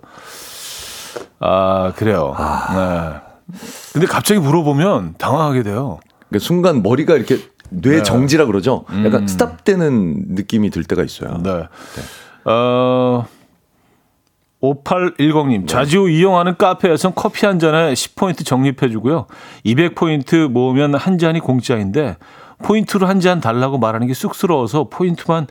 [1.41, 2.35] 아 그래요.
[2.75, 3.57] 네.
[3.93, 6.01] 근데 갑자기 물어보면 당황하게 돼요.
[6.29, 7.39] 그러니까 순간 머리가 이렇게
[7.71, 8.03] 뇌 네.
[8.03, 8.85] 정지라 그러죠.
[9.05, 9.27] 약간 음.
[9.27, 11.39] 스탑되는 느낌이 들 때가 있어요.
[11.43, 11.69] 네.
[12.45, 13.27] 어,
[14.63, 19.27] 5810님, 자주 이용하는 카페에선 커피 한 잔에 10포인트 적립해주고요.
[19.65, 22.17] 200포인트 모으면 한 잔이 공짜인데,
[22.63, 25.47] 포인트로 한 잔 달라고 말하는 게 쑥스러워서 포인트만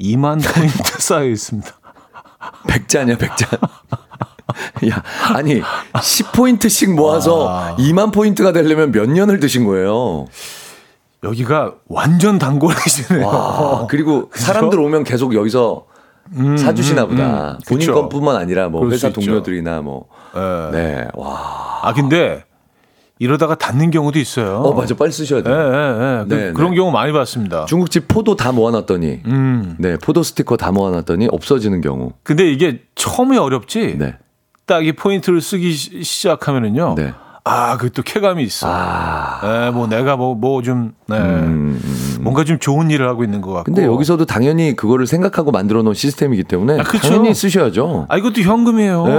[0.00, 1.70] 2만 포인트 쌓여 있습니다.
[2.68, 3.46] 백 잔이야, 백 잔.
[4.90, 5.02] 야,
[5.34, 5.60] 아니,
[5.92, 7.76] 10포인트씩 모아서 와.
[7.78, 10.26] 2만 포인트가 되려면 몇 년을 드신 거예요?
[11.24, 13.26] 여기가 완전 단골이시네요.
[13.26, 15.86] 와, 그리고 사람들 오면 계속 여기서
[16.34, 17.52] 음, 사주시나 음, 보다.
[17.52, 17.58] 음.
[17.68, 17.94] 본인 그쵸.
[17.94, 19.10] 것뿐만 아니라 뭐 회사.
[19.10, 20.06] 동료들이나 뭐.
[20.34, 20.70] 예.
[20.72, 21.08] 네.
[21.14, 21.80] 와.
[21.82, 22.44] 아 근데
[23.18, 24.56] 이러다가 닿는 경우도 있어요.
[24.56, 24.96] 어, 맞아.
[24.96, 25.54] 빨리 쓰셔야 예, 돼요.
[25.54, 26.24] 예, 예.
[26.28, 26.76] 그, 네, 그런 네.
[26.76, 27.66] 경우 많이 봤습니다.
[27.66, 29.76] 중국집 포도 다 모아놨더니, 음.
[29.78, 32.14] 네, 포도 스티커 다 모아놨더니 없어지는 경우.
[32.24, 33.96] 근데 이게 처음에 어렵지.
[33.96, 34.16] 네.
[34.66, 36.94] 딱 이 포인트를 쓰기 시- 시작하면은요.
[36.96, 37.12] 네.
[37.44, 38.68] 아, 그 또 쾌감이 있어.
[38.70, 39.40] 아.
[39.66, 41.16] 예, 뭐 내가 뭐 뭐 좀 네.
[41.18, 42.18] 음, 음.
[42.20, 43.64] 뭔가 좀 좋은 일을 하고 있는 것 같고.
[43.64, 47.08] 근데 여기서도 당연히 그거를 생각하고 만들어 놓은 시스템이기 때문에 아, 그쵸.
[47.08, 48.06] 당연히 쓰셔야죠.
[48.08, 49.06] 아 이것도 현금이에요.
[49.06, 49.12] 네.
[49.12, 49.16] 예,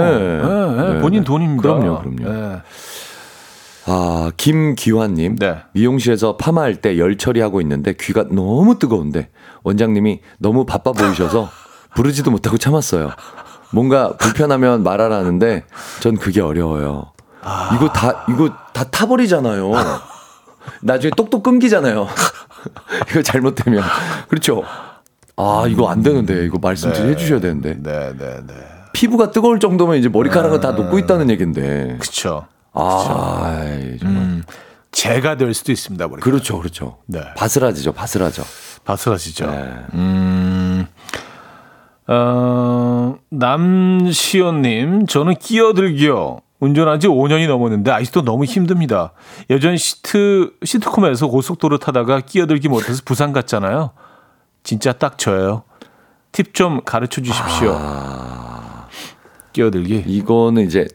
[0.88, 1.24] 예, 네, 본인 네.
[1.24, 1.62] 돈입니다.
[1.74, 2.26] 그럼요, 그럼요.
[2.54, 2.62] 예.
[3.86, 5.36] 아, 김기환님.
[5.36, 5.58] 네.
[5.74, 9.28] 미용실에서 파마할 때 열 처리하고 있는데 귀가 너무 뜨거운데
[9.64, 11.50] 원장님이 너무 바빠 보이셔서
[11.94, 13.10] 부르지도 못하고 참았어요.
[13.74, 15.64] 뭔가 불편하면 말하라는데
[16.00, 17.12] 전 그게 어려워요.
[17.74, 19.72] 이거 다, 이거 다 타버리잖아요.
[20.80, 22.08] 나중에 똑똑 끊기잖아요.
[23.10, 23.82] 이거 잘못되면.
[24.28, 24.62] 그렇죠.
[25.36, 26.44] 아, 이거 안 되는데.
[26.44, 27.74] 이거 말씀 좀 해주셔야 되는데.
[27.82, 28.54] 네, 네, 네.
[28.92, 31.98] 피부가 뜨거울 정도면 이제 머리카락은 다 녹고 있다는 얘긴데.
[31.98, 32.46] 그렇죠.
[32.72, 34.22] 아, 아이, 정말.
[34.22, 34.44] 음,
[34.92, 36.06] 재가 될 수도 있습니다.
[36.06, 36.24] 머리가.
[36.24, 36.98] 그렇죠, 그렇죠.
[37.06, 37.20] 네.
[37.36, 38.44] 바스라지죠, 바스라져.
[38.84, 39.50] 바스라지죠.
[39.50, 39.74] 네.
[39.94, 40.86] 음,
[42.06, 46.38] 어, 남시연님, 저는 끼어들기요.
[46.60, 49.12] 운전한 지 5년이 넘었는데 아직도 너무 힘듭니다.
[49.50, 53.90] 예전 시트, 시트콤에서 고속도로 타다가 끼어들기 못해서 부산 갔잖아요.
[54.62, 55.64] 진짜 딱 저예요.
[56.32, 57.78] 팁 좀 가르쳐 주십시오.
[59.52, 60.04] 끼어들기.
[60.06, 60.86] 이거는 이제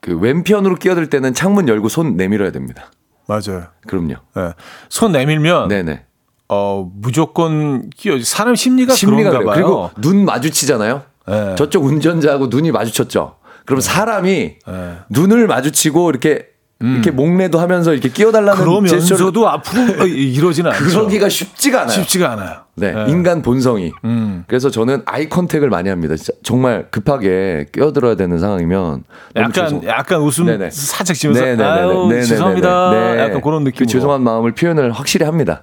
[0.00, 2.90] 그 왼편으로 끼어들 때는 창문 열고 손 내밀어야 됩니다.
[3.28, 3.66] 맞아요.
[3.86, 4.14] 그럼요.
[4.34, 4.52] 네.
[4.88, 6.04] 손 내밀면 네네.
[6.52, 8.18] 어, 무조건 끼어.
[8.22, 9.66] 사람 심리가, 심리가 그런가 그래요.
[9.66, 9.90] 봐요.
[9.94, 11.02] 그리고 눈 마주치잖아요.
[11.28, 11.54] 네.
[11.56, 13.36] 저쪽 운전자하고 눈이 마주쳤죠.
[13.64, 14.30] 그럼 사람이
[14.66, 14.92] 네.
[15.08, 16.46] 눈을 마주치고 이렇게
[16.84, 20.84] 이렇게 목례도 하면서 이렇게 제스처를 그러면서도 앞으로 이러지는 않죠.
[20.84, 21.92] 그러기가 쉽지가 않아요.
[21.94, 22.56] 쉽지가 않아요.
[22.74, 23.04] 네, 네.
[23.08, 23.92] 인간 본성이.
[24.04, 24.42] 음.
[24.48, 26.16] 그래서 저는 아이 컨택을 많이 합니다.
[26.16, 29.04] 진짜 정말 급하게 끼어들어야 되는 상황이면
[29.36, 30.70] 약간 죄송- 약간 웃음 네네.
[30.72, 31.68] 살짝 지면서 네네네네.
[31.70, 32.22] 아유 네네네네.
[32.24, 32.90] 죄송합니다.
[32.90, 33.18] 네.
[33.20, 33.86] 약간 그런 느낌.
[33.86, 35.62] 그 죄송한 마음을 표현을 확실히 합니다.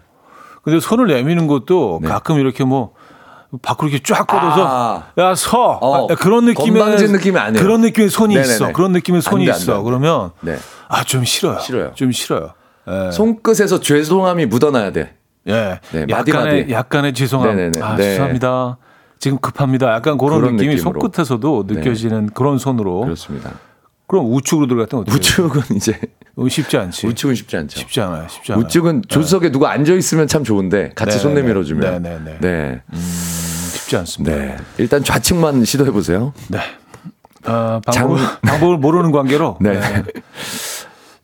[0.69, 2.07] 근데 손을 내미는 것도 네.
[2.07, 2.93] 가끔 이렇게 뭐
[3.61, 5.03] 밖으로 이렇게 쫙 뻗어서 아.
[5.17, 5.79] 야 서.
[5.81, 7.63] 어, 아, 그런 느낌의 건방진 느낌이 아니에요.
[7.63, 8.53] 그런 느낌의 손이 네네네.
[8.53, 8.71] 있어.
[8.73, 9.71] 그런 느낌의 손이 안 돼, 안 돼, 있어.
[9.73, 9.83] 안 돼.
[9.83, 10.57] 그러면 네.
[10.87, 11.59] 아좀 싫어요.
[11.59, 11.91] 싫어요.
[11.95, 12.53] 좀 싫어요.
[12.87, 13.11] 예.
[13.11, 15.15] 손끝에서 죄송함이 묻어나야 돼.
[15.47, 15.79] 예.
[15.91, 16.73] 네, 마디, 약간의 마디.
[16.73, 17.55] 약간의 죄송함.
[17.55, 17.81] 네네네.
[17.81, 18.03] 아 네.
[18.03, 18.77] 죄송합니다.
[19.19, 19.93] 지금 급합니다.
[19.93, 20.99] 약간 그런, 그런 느낌이 느낌으로.
[21.01, 21.73] 손끝에서도 네.
[21.75, 23.01] 느껴지는 그런 손으로.
[23.01, 23.51] 그렇습니다.
[24.09, 25.15] 그럼 우측으로 들어갔다 어떻게?
[25.15, 25.99] 우측은 이제
[26.35, 27.05] 어, 쉽지 않지.
[27.05, 27.79] 우측은 쉽지 않죠.
[27.79, 28.27] 쉽지 않아요.
[28.27, 28.65] 쉽지 않아요.
[28.65, 32.01] 우측은 조수석에 누가 앉아 있으면 참 좋은데 같이 네, 손 네, 내밀어 주면.
[32.01, 32.37] 네, 네, 네.
[32.41, 32.81] 네.
[32.91, 34.35] 쉽지 않습니다.
[34.35, 34.57] 네.
[34.79, 36.33] 일단 좌측만 시도해 보세요.
[36.47, 36.57] 네.
[37.43, 39.57] 아, 방법을, 방법을 모르는 관계로.
[39.61, 39.79] 네.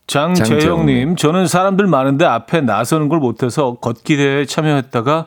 [0.06, 5.26] 장재영님, 저는 사람들 많은데 앞에 나서는 걸 못해서 걷기 대회에 참여했다가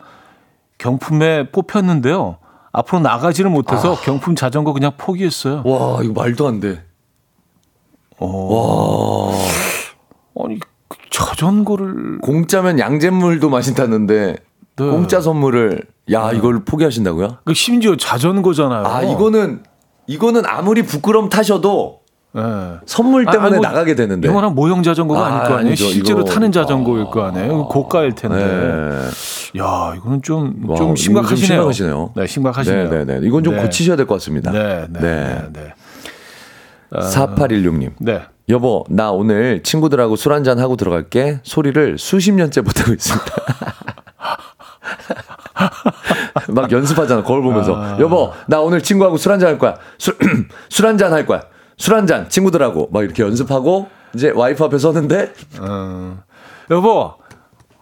[0.78, 2.38] 경품에 뽑혔는데요.
[2.72, 5.64] 앞으로 나가지를 못해서 경품 자전거 그냥 포기했어요.
[5.66, 6.86] 와, 이거 말도 안 돼.
[8.20, 9.34] 와.
[10.46, 12.20] 아니, 그 자전거를.
[12.22, 14.36] 공짜면 양잿물도 마신다는데
[14.78, 14.86] 네.
[14.90, 17.38] 공짜 선물을 야, 이걸 포기하신다고요?
[17.46, 18.86] 그 심지어 자전거잖아요.
[18.86, 19.64] 아, 이거는
[20.08, 22.00] 이거는 아무리 부끄럼 타셔도
[22.38, 22.42] 예.
[22.86, 24.28] 선물 아, 때문에 아니, 뭐 나가게 되는데.
[24.28, 25.58] 영원한 모형 자전거가 아, 아, 닐거 아니에요.
[25.70, 25.86] 아니죠.
[25.86, 27.68] 실제로 이거- 타는 자전거일 거 아니에요.
[27.68, 28.38] 고가일 텐데.
[28.38, 29.60] 네.
[29.62, 31.46] 야, 이거는 좀, 와, 좀 심각하시네요.
[31.72, 32.12] 심각하시네요.
[32.16, 32.90] 네, 심각하시네요.
[32.90, 33.28] 네, 네, 네.
[33.28, 33.62] 이건 좀 네.
[33.64, 34.52] 고치셔야 될 것 같습니다.
[34.52, 35.74] 네, 네, 네.
[36.92, 37.00] 네.
[37.00, 37.92] 4816님.
[38.00, 38.22] 네.
[38.50, 41.40] 여보, 나 오늘 친구들하고 술 한잔 하고 들어갈게.
[41.44, 43.26] 소리를 수십 년째 못하고 있습니다.
[46.50, 48.00] 막 연습하잖아, 거울 보면서.
[48.00, 49.76] 여보, 나 오늘 친구하고 술 한잔 할 거야.
[50.00, 50.18] 술,
[50.70, 51.42] 술 한잔 할 거야.
[51.78, 52.90] 술 한잔, 친구들하고.
[52.92, 56.18] 막 이렇게 연습하고, 이제 와이프 앞에 서는데, 어,
[56.72, 57.14] 여보,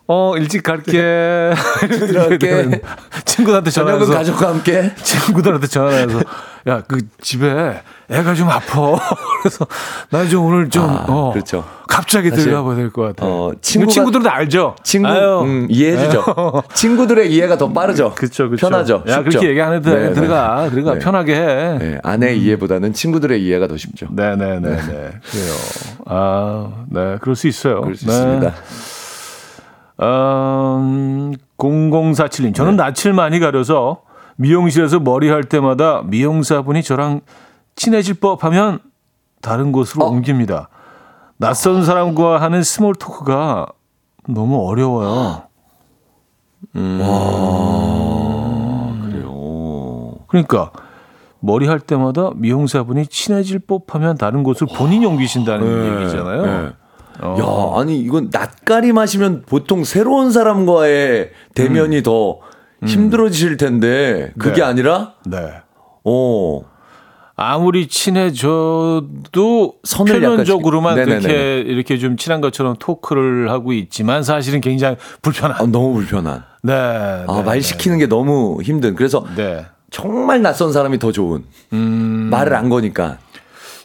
[0.08, 0.92] 어, 일찍 갈게.
[1.90, 2.82] 들어갈게.
[3.26, 4.14] 친구들한테 저녁은 전화해서.
[4.34, 4.92] 가족과 함께.
[5.04, 6.20] 친구들한테 전화해서.
[6.68, 8.98] 야, 그 집에 애가 좀 아파.
[9.42, 9.66] 그래서
[10.10, 11.32] 나 좀 오늘 좀, 아, 어.
[11.34, 11.64] 그렇죠.
[11.88, 13.26] 갑자기 들어가야 될것 같아.
[13.26, 14.76] 어, 친구 친구들도 알죠?
[14.84, 15.08] 친구.
[15.10, 16.24] 음, 이해해주죠.
[16.74, 18.14] 친구들의 이해가 더 빠르죠.
[18.16, 18.68] 그쵸, 그쵸.
[18.68, 19.04] 편하죠.
[19.08, 19.24] 야, 쉽죠.
[19.30, 19.96] 그렇게 얘기 안 해도 돼.
[19.96, 20.14] 네, 네.
[20.14, 20.94] 들어가, 들어가.
[20.96, 21.00] 네.
[21.00, 21.78] 편하게 해.
[21.80, 24.08] 네, 아내의 이해보다는 친구들의 이해가 더 쉽죠.
[24.12, 24.60] 네네네.
[24.60, 24.80] 네.
[24.88, 25.54] 그래요.
[26.06, 27.18] 아, 네.
[27.22, 27.82] 그럴 수 있어요.
[27.82, 28.12] 그럴 수 네.
[28.14, 28.54] 있습니다.
[30.02, 32.54] 음, 0047님.
[32.54, 34.02] 저는 낯을 많이 가려서
[34.36, 37.22] 미용실에서 머리 할 때마다 미용사분이 저랑
[37.76, 38.80] 친해질 법 하면
[39.42, 40.70] 다른 곳으로 옮깁니다.
[41.38, 43.68] 낯선 사람과 하는 small talk가
[44.28, 45.44] 너무 어려워요.
[49.04, 50.16] 그래요.
[50.28, 50.72] 그러니까
[51.40, 56.46] 머리 할 때마다 미용사분이 친해질 법하면 다른 곳을 본인이 옮기신다는 얘기잖아요.
[56.46, 56.70] 네.
[57.22, 57.74] 어.
[57.76, 62.40] 야, 아니 이건 낯가림 하시면 보통 새로운 사람과의 대면이 더
[62.86, 64.62] 힘들어지실 텐데 그게 네.
[64.64, 65.38] 아니라 네.
[66.04, 66.62] 어
[67.36, 71.70] 아무리 친해져도 선을 표면적으로만 약간 지키- 그렇게 네네네.
[71.72, 75.58] 이렇게 좀 친한 것처럼 토크를 하고 있지만 사실은 굉장히 불편한.
[75.62, 76.44] 아, 너무 불편한.
[76.64, 76.74] 네.
[76.74, 78.96] 아, 네, 말 시키는 게 너무 힘든.
[78.96, 79.66] 그래서 네.
[79.92, 81.44] 정말 낯선 사람이 더 좋은.
[81.74, 82.28] 음.
[82.32, 83.18] 말을 안 거니까.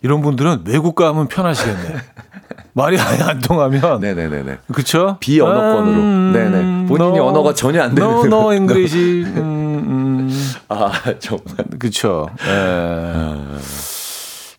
[0.03, 1.79] 이런 분들은 외국 가면 편하시겠네.
[2.73, 4.01] 말이 아예 안 통하면.
[4.01, 4.59] 네네네네.
[4.73, 5.17] 그쵸?
[5.21, 6.03] 비언어권으로.
[6.03, 6.87] 음, 네네.
[6.87, 8.11] 본인이 no, 언어가 전혀 안 되는.
[8.11, 8.97] No, no English.
[8.97, 10.53] 음, 음.
[10.69, 11.57] 아, 정말.
[11.79, 12.29] 그쵸.
[12.47, 13.59] 예.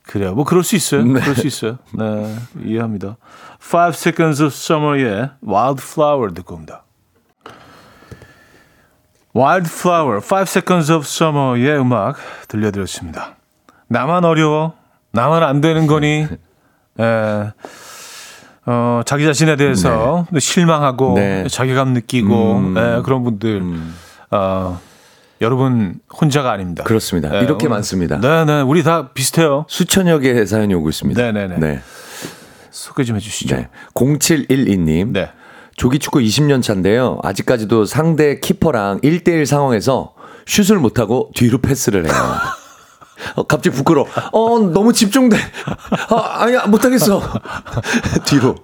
[0.03, 0.35] 그래요.
[0.35, 1.03] 뭐 그럴 수 있어요.
[1.03, 1.19] 네.
[1.19, 1.77] 그럴 수 있어요.
[1.91, 2.35] 네.
[2.63, 3.17] 이해합니다.
[3.59, 6.83] Five Seconds of Summer의 Wildflower 듣고 옵니다.
[9.35, 12.17] Wildflower, Five Seconds of Summer의 음악
[12.47, 13.37] 들려드렸습니다.
[13.87, 14.73] 나만 어려워.
[15.11, 16.27] 나만 안 되는 거니.
[16.99, 17.51] 예.
[18.65, 21.45] 어, 자기 자신에 대해서 실망하고 네.
[21.49, 22.75] 자괴감 느끼고 음.
[22.77, 23.61] 예, 그런 분들
[24.31, 24.79] 어,
[25.41, 26.83] 여러분 혼자가 아닙니다.
[26.85, 27.33] 그렇습니다.
[27.35, 28.19] 예, 이렇게 오늘- 많습니다.
[28.21, 29.65] 네네, 우리 다 비슷해요.
[29.67, 31.21] 수천여 개의 사연이 오고 있습니다.
[31.21, 31.57] 네네네.
[31.57, 31.81] 네.
[32.71, 33.55] 소개 좀 해주시죠.
[33.55, 33.67] 네.
[33.93, 35.11] 0712님.
[35.11, 35.29] 네.
[35.75, 37.19] 조기 축구 20년 차인데요.
[37.23, 40.13] 아직까지도 상대 키퍼랑 1대1 상황에서
[40.45, 42.13] 슛을 못하고 뒤로 패스를 해요.
[43.35, 44.07] 어, 갑자기 부끄러워.
[44.31, 45.37] 어, 너무 집중돼.
[46.09, 47.21] 아, 아니야, 못하겠어.
[48.25, 48.55] 뒤로.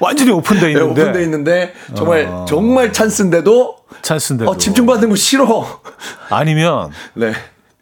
[0.00, 5.80] 완전히 오픈돼 네, 있는데 오픈돼 있는데, 정말, 정말 찬스인데도, 찬스인데도 어, 집중받는 거 싫어.
[6.30, 7.32] 아니면 네.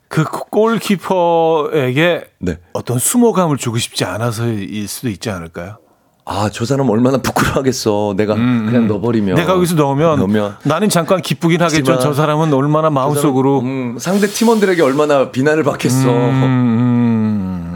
[0.09, 2.59] 그 골키퍼에게 네.
[2.73, 5.79] 어떤 수모감을 주고 싶지 않아서일 수도 있지 않을까요?
[6.29, 8.15] 아, 저 사람 얼마나 부끄러워하겠어.
[8.17, 9.31] 내가 그냥 넣어버리면.
[9.31, 10.57] 음, 내가 여기서 넣으면, 넣으면.
[10.65, 16.09] 나는 잠깐 기쁘긴 하겠지만 하지만 저 사람은 얼마나 마음속으로 음, 상대 팀원들에게 얼마나 비난을 받겠어.
[16.09, 17.75] 음,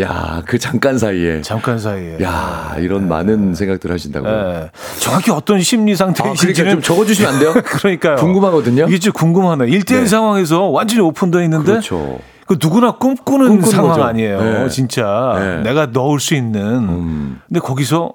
[0.00, 1.42] 야, 그 잠깐 사이에.
[1.42, 4.32] 잠깐 사이에 야, 이런 많은 생각들 하신다고요.
[4.32, 4.70] 예.
[4.98, 7.52] 정확히 어떤 심리 아, 그러니까 상태이신지는 좀 적어주시면 안 돼요?
[7.62, 8.16] 그러니까요.
[8.16, 8.86] 궁금하거든요.
[8.88, 9.66] 이게 좀 궁금하네.
[9.66, 10.06] 1대1 네.
[10.06, 12.20] 상황에서 완전히 오픈되어 있는데 그렇죠.
[12.50, 14.02] 그 누구나 꿈꾸는, 꿈꾸는 상황 거죠.
[14.02, 14.42] 아니에요.
[14.42, 14.68] 네.
[14.70, 15.62] 진짜 네.
[15.62, 16.60] 내가 넣을 수 있는.
[16.60, 17.40] 음.
[17.46, 18.14] 근데 거기서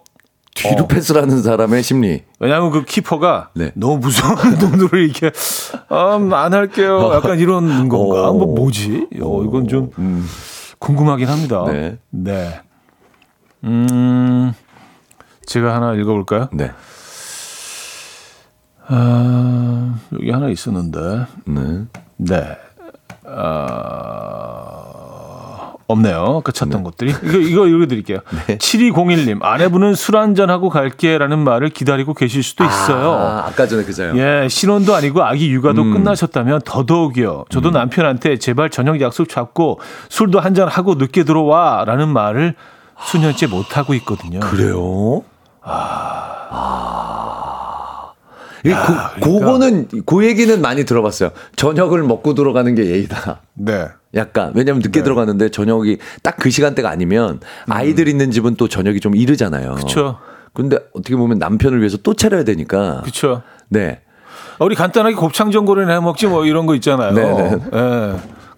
[0.53, 0.88] 뒤로 어.
[0.88, 2.21] 패스라는 사람의 심리.
[2.41, 3.71] 왜냐하면 그 키퍼가 네.
[3.75, 5.31] 너무 무서운 눈으로 이렇게
[5.88, 7.11] 아, 안 할게요.
[7.13, 8.29] 약간 이런 건가?
[8.29, 8.33] 어.
[8.33, 9.07] 뭐 뭐지?
[9.21, 10.27] 어, 이건 좀 음.
[10.79, 11.63] 궁금하긴 합니다.
[11.71, 11.97] 네.
[12.09, 12.59] 네.
[13.63, 14.51] 음,
[15.45, 16.49] 제가 하나 읽어볼까요?
[16.51, 16.71] 네.
[18.89, 21.25] 아, 여기 하나 있었는데.
[21.45, 21.86] 네.
[22.17, 22.64] 네.
[23.28, 24.76] 아,
[25.88, 26.41] 없네요.
[26.43, 27.11] 그 찾던 것들이.
[27.23, 28.19] 이거, 이거 읽어드릴게요.
[28.47, 28.57] 네.
[28.57, 33.11] 7201님, 아내분은 술 한잔하고 갈게 라는 말을 기다리고 계실 수도 있어요.
[33.11, 34.17] 아, 아까 전에 그자요.
[34.17, 35.93] 예, 신혼도 아니고 아기 육아도 음.
[35.93, 37.45] 끝나셨다면 더더욱이요.
[37.49, 42.55] 저도 남편한테 제발 저녁 약속 잡고 술도 한잔 하고 늦게 들어와 라는 말을
[42.99, 44.39] 수년째 못 하고 있거든요.
[44.39, 45.23] 그래요?
[45.61, 47.05] 아.
[48.66, 49.13] 이 고, 그러니까.
[49.22, 51.30] 그거는 그 얘기는 많이 들어봤어요.
[51.55, 53.41] 저녁을 먹고 들어가는 게 예의다.
[53.53, 53.88] 네.
[54.16, 59.16] 약간 왜냐면 늦게 들어가는데 저녁이 딱 그 시간대가 아니면 아이들 있는 집은 또 저녁이 좀
[59.16, 59.72] 이르잖아요.
[59.72, 59.76] 음.
[59.76, 60.20] 그쵸.
[60.53, 63.01] 근데 어떻게 보면 남편을 위해서 또 차려야 되니까.
[63.01, 63.41] 그렇죠.
[63.70, 64.01] 네.
[64.59, 67.13] 우리 간단하게 곱창 전골이나 해 먹지 뭐 이런 거 있잖아요.
[67.13, 67.51] 네네.
[67.74, 68.16] 예.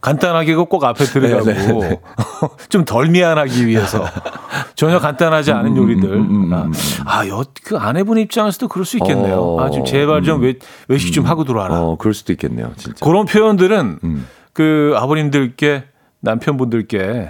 [0.07, 1.99] 간단하게 꼭 앞에 들어가고 네네네.
[2.69, 4.05] 좀덜 미안하기 위해서
[4.75, 6.25] 전혀 간단하지 않은 음, 요리들.
[7.05, 9.41] 아, 여, 그 아내분 입장에서도 그럴 수 있겠네요.
[9.41, 10.55] 어, 아, 좀 제발 좀 외,
[10.87, 11.81] 외식 좀 하고 들어와라.
[11.81, 13.05] 어, 그럴 수도 있겠네요, 진짜.
[13.05, 14.27] 그런 표현들은 음.
[14.53, 15.83] 그 아버님들께
[16.21, 17.29] 남편분들께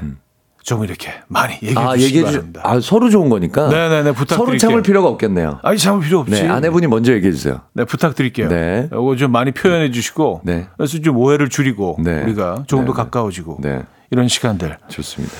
[0.68, 2.62] 좀 이렇게 많이 얘기해 아, 주시기 얘기해 주, 바랍니다.
[2.66, 3.70] 아, 서로 좋은 거니까.
[3.70, 4.46] 네네네 부탁드릴게요.
[4.46, 5.60] 서로 참을 필요가 없겠네요.
[5.64, 6.44] 아니 참을 필요 없지.
[6.44, 7.62] 네, 아내분이 먼저 얘기해 주세요.
[7.72, 8.50] 네, 부탁드릴게요.
[8.50, 8.90] 네.
[8.92, 10.68] 이거 좀 많이 표현해 주시고 네.
[10.76, 12.22] 그래서 좀 오해를 줄이고 네.
[12.22, 13.04] 우리가 조금 더 네, 네.
[13.04, 13.84] 가까워지고 네.
[14.12, 14.78] 이런 시간들.
[14.90, 15.34] 좋습니다.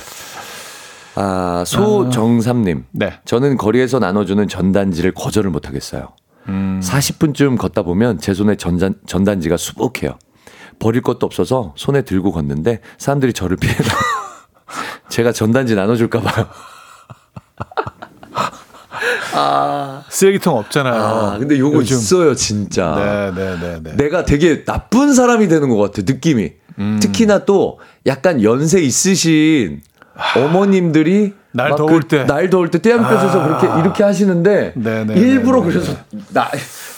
[1.16, 2.86] 아, 소정삼님.
[2.92, 3.20] 네.
[3.26, 6.08] 저는 거리에서 나눠주는 전단지를 거절을 못 하겠어요.
[6.48, 6.80] 음.
[6.82, 10.18] 40분쯤 걷다 보면 제 손에 전단, 전단지가 수북해요.
[10.80, 13.84] 버릴 것도 없어서 손에 들고 걷는데 사람들이 저를 피해가.
[15.10, 16.46] 제가 전단지 나눠줄까 봐요.
[20.10, 20.94] 쓰레기통 없잖아요.
[20.96, 21.98] 아, 근데 요거 요즘.
[21.98, 23.32] 있어요, 진짜.
[23.36, 23.96] 네, 네, 네, 네.
[23.96, 26.54] 내가 되게 나쁜 사람이 되는 것 같아, 느낌이.
[26.80, 27.00] 음.
[27.02, 29.82] 특히나 또 약간 연세 있으신
[30.36, 32.24] 어머님들이 날막 더울 그 때.
[32.26, 35.94] 날 더울 때 떼양 펴셔서 그렇게 이렇게 하시는데 네, 네, 일부러 네, 네, 그래서
[36.34, 36.50] 나,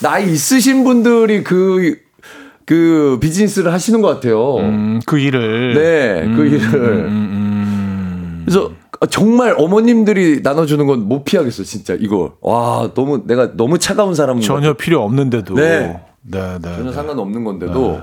[0.02, 1.98] 나이 있으신 분들이 그,
[2.66, 4.58] 그 비즈니스를 하시는 것 같아요.
[4.58, 5.74] 음, 그 일을.
[5.76, 7.10] 네, 그 일을.
[8.50, 8.72] 그래서
[9.10, 12.34] 정말 어머님들이 나눠주는 건 못 피하겠어, 진짜 이거.
[12.42, 15.54] 와, 너무 내가 너무 차가운 사람 전혀 필요 없는데도.
[15.56, 16.00] 네.
[16.22, 16.76] 네, 네.
[16.76, 16.92] 전혀 네.
[16.94, 18.02] 상관없는 건데도.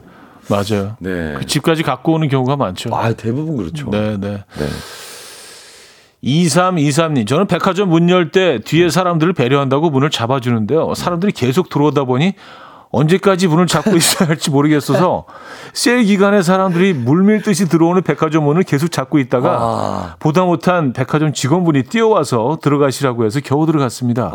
[0.49, 0.97] 맞아요.
[1.01, 1.35] 네.
[1.39, 2.95] 그 집까지 갖고 오는 경우가 많죠.
[2.95, 3.91] 아, 대부분 그렇죠.
[3.91, 4.45] 네, 네.
[4.59, 4.67] 네.
[6.25, 10.95] 2323님, 저는 백화점 문 열 때 뒤에 사람들을 배려한다고 문을 잡아주는데요.
[10.95, 12.33] 사람들이 계속 들어오다 보니
[12.91, 15.25] 언제까지 문을 잡고 있어야 할지 모르겠어서
[15.73, 20.17] 세일 기간에 사람들이 물밀듯이 들어오는 백화점 문을 계속 잡고 있다가 아.
[20.19, 24.33] 보다 못한 백화점 직원분이 뛰어와서 들어가시라고 해서 겨우 들어갔습니다.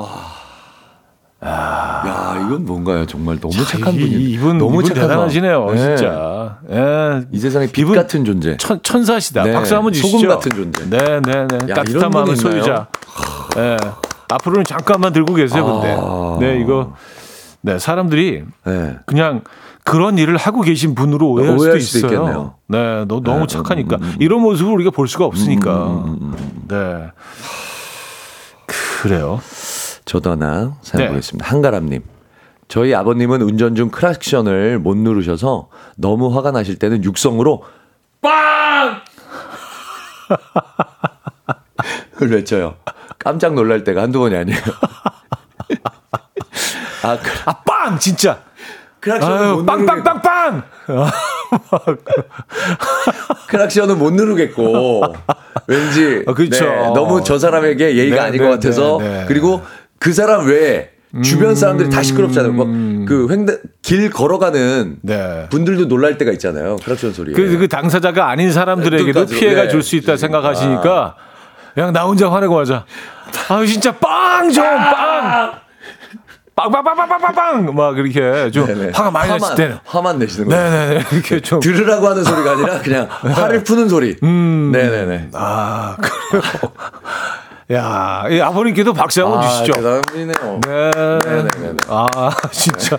[1.44, 3.06] 야, 이건 뭔가요?
[3.08, 5.08] 정말 너무 착한 이- 분이 이분 너무 착하다.
[5.08, 5.78] 대단하시네요, 네.
[5.78, 6.58] 진짜.
[6.72, 7.22] 예.
[7.32, 8.58] 이 세상에 빛 같은 존재.
[8.58, 9.44] 천, 천사시다.
[9.44, 10.20] 네, 박수 한번 주시죠.
[10.20, 10.88] 소금 같은 존재.
[10.90, 11.58] 네, 네, 네.
[11.70, 12.36] 야, 따뜻한 마음의?
[12.36, 12.88] 소유자.
[13.58, 13.78] 예.
[14.30, 15.98] 앞으로는 잠깐만 들고 계세요, 근데.
[16.00, 16.38] 아.
[16.40, 16.94] 네, 이거.
[17.62, 18.98] 네, 사람들이 네.
[19.06, 19.44] 그냥
[19.84, 22.20] 그런 일을 하고 계신 분으로 오해할, 오해할 수도 수도 있어요.
[22.22, 22.54] 있겠네요.
[22.68, 23.98] 네, 너, 너무 네, 착하니까.
[23.98, 24.16] 음, 음, 음.
[24.20, 25.88] 이런 모습을 우리가 볼 수가 없으니까.
[25.88, 26.62] 음, 음, 음, 음.
[26.68, 27.12] 네.
[29.02, 29.42] 그래요.
[30.06, 31.10] 저도 하나 사연 네.
[31.10, 31.48] 보겠습니다.
[31.50, 32.02] 한가람님.
[32.68, 37.64] 저희 아버님은 운전 중 크락션을 못 누르셔서 너무 화가 나실 때는 육성으로
[38.22, 39.02] 빵!
[42.22, 42.76] 을 외쳐요.
[43.20, 44.60] 깜짝 놀랄 때가 한두 번이 아니에요.
[47.04, 47.98] 아, 크, 아, 빵!
[48.00, 48.40] 진짜!
[49.00, 51.92] 크락션을 아유, 못 빵, 빵, 누르겠고, 빵, 빵!
[53.48, 55.04] 크락션은 못 누르겠고
[55.68, 56.66] 왠지 아, 그렇죠.
[56.66, 59.26] 네, 너무 저 사람에게 예의가 네, 아닌 네, 것 같아서 네, 네.
[59.28, 59.64] 그리고
[60.00, 60.92] 그 사람 외에
[61.24, 62.54] 주변 사람들이 다 시끄럽잖아요.
[62.54, 63.06] 뭐 음.
[63.08, 65.48] 그 횡단 길 걸어가는 네.
[65.50, 66.78] 분들도 놀랄 때가 있잖아요.
[66.78, 67.34] 크락션 소리에.
[67.34, 69.70] 그, 그 당사자가 아닌 사람들에게도 피해가 네.
[69.70, 71.16] 줄수 있다 생각하시니까
[71.74, 72.86] 그냥 나 혼자 화내고 하자.
[73.50, 75.54] 아 진짜 빵 좀 빵.
[76.70, 78.92] 빵빵빵빵빵빵 막 이렇게 좀 네네.
[78.94, 80.64] 화가 많이 났을 때는 화만 내시는 거예요.
[80.70, 84.16] 네네네 이렇게 좀 들으라고 하는 소리가 아니라 그냥 화를 푸는 소리.
[84.24, 84.72] 음.
[84.72, 85.30] 네네네.
[85.34, 85.96] 아,
[86.30, 86.42] 그래요.
[87.74, 89.74] 야, 이 아버님께도 박수 한번 아, 주시죠.
[89.74, 90.60] 대단한 분이네요.
[90.66, 90.92] 네.
[91.26, 91.78] 네네네.
[91.88, 92.98] 아, 진짜.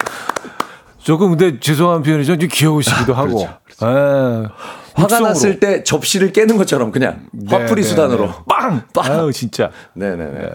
[1.03, 2.39] 조금 근데 죄송한 표현이죠.
[2.39, 3.49] 좀 귀여우시기도 하고.
[3.65, 4.49] 그렇죠, 예.
[4.95, 5.29] 화가 육성으로.
[5.29, 8.27] 났을 때 접시를 깨는 것처럼 그냥 화풀이 네, 수단으로.
[8.27, 8.35] 네, 네.
[8.49, 8.83] 빵!
[8.95, 9.13] 빵!
[9.13, 9.71] 아유, 진짜.
[9.95, 10.49] 네네네.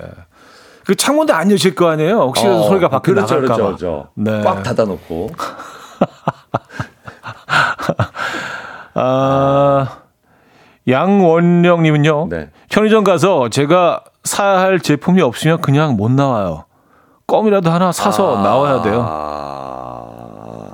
[0.87, 2.15] 그 창문도 안 여실 거 아니에요?
[2.19, 3.61] 혹시라도 어, 소리가 밖에 그렇죠, 나갈까 봐.
[3.61, 4.07] 그렇죠, 그렇죠.
[4.13, 4.41] 네.
[4.41, 5.31] 꽉 닫아놓고.
[8.95, 9.97] 아,
[10.87, 12.27] 양원령님은요.
[12.29, 12.49] 네.
[12.69, 16.63] 편의점 가서 제가 사야 할 제품이 없으면 그냥 못 나와요.
[17.27, 19.05] 껌이라도 하나 사서 나와야 돼요.
[19.05, 20.73] 아,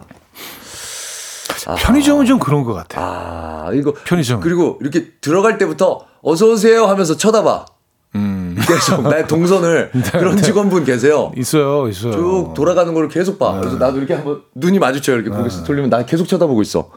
[1.76, 3.03] 편의점은 좀 그런 것 같아요.
[3.03, 3.91] 아, 이거.
[4.05, 4.41] 편의점.
[4.41, 7.66] 그리고 이렇게 들어갈 때부터 어서 오세요 하면서 쳐다봐.
[8.14, 8.42] 음.
[8.56, 11.32] 계속 나의 동선을 그런 직원분 계세요.
[11.38, 12.12] 있어요, 있어요.
[12.14, 13.60] 쭉 돌아가는 걸 계속 봐.
[13.60, 15.18] 그래서 나도 이렇게 한번 눈이 마주쳐요.
[15.18, 16.89] 이렇게 고개 돌리면 나 계속 쳐다보고 있어.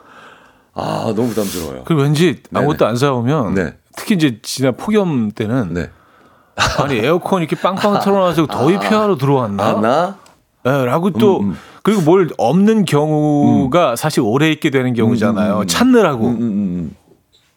[0.75, 1.83] 아, 너무 부담스러워요.
[1.85, 2.91] 그리고 왠지 아무것도 네네.
[2.91, 3.75] 안 사오면 네.
[3.97, 5.91] 특히 이제 지난 폭염 때는 네.
[6.79, 9.65] 아니 에어컨 이렇게 빵빵 틀어놔서 더위 피하러 들어왔나?
[9.65, 10.17] 아, 나?
[10.67, 11.57] 예, 라고 또 음, 음.
[11.83, 15.67] 그리고 뭘 없는 경우가 사실 오래 있게 되는 경우잖아요.
[15.67, 16.27] 찾느라고.
[16.27, 16.97] 음, 음, 음.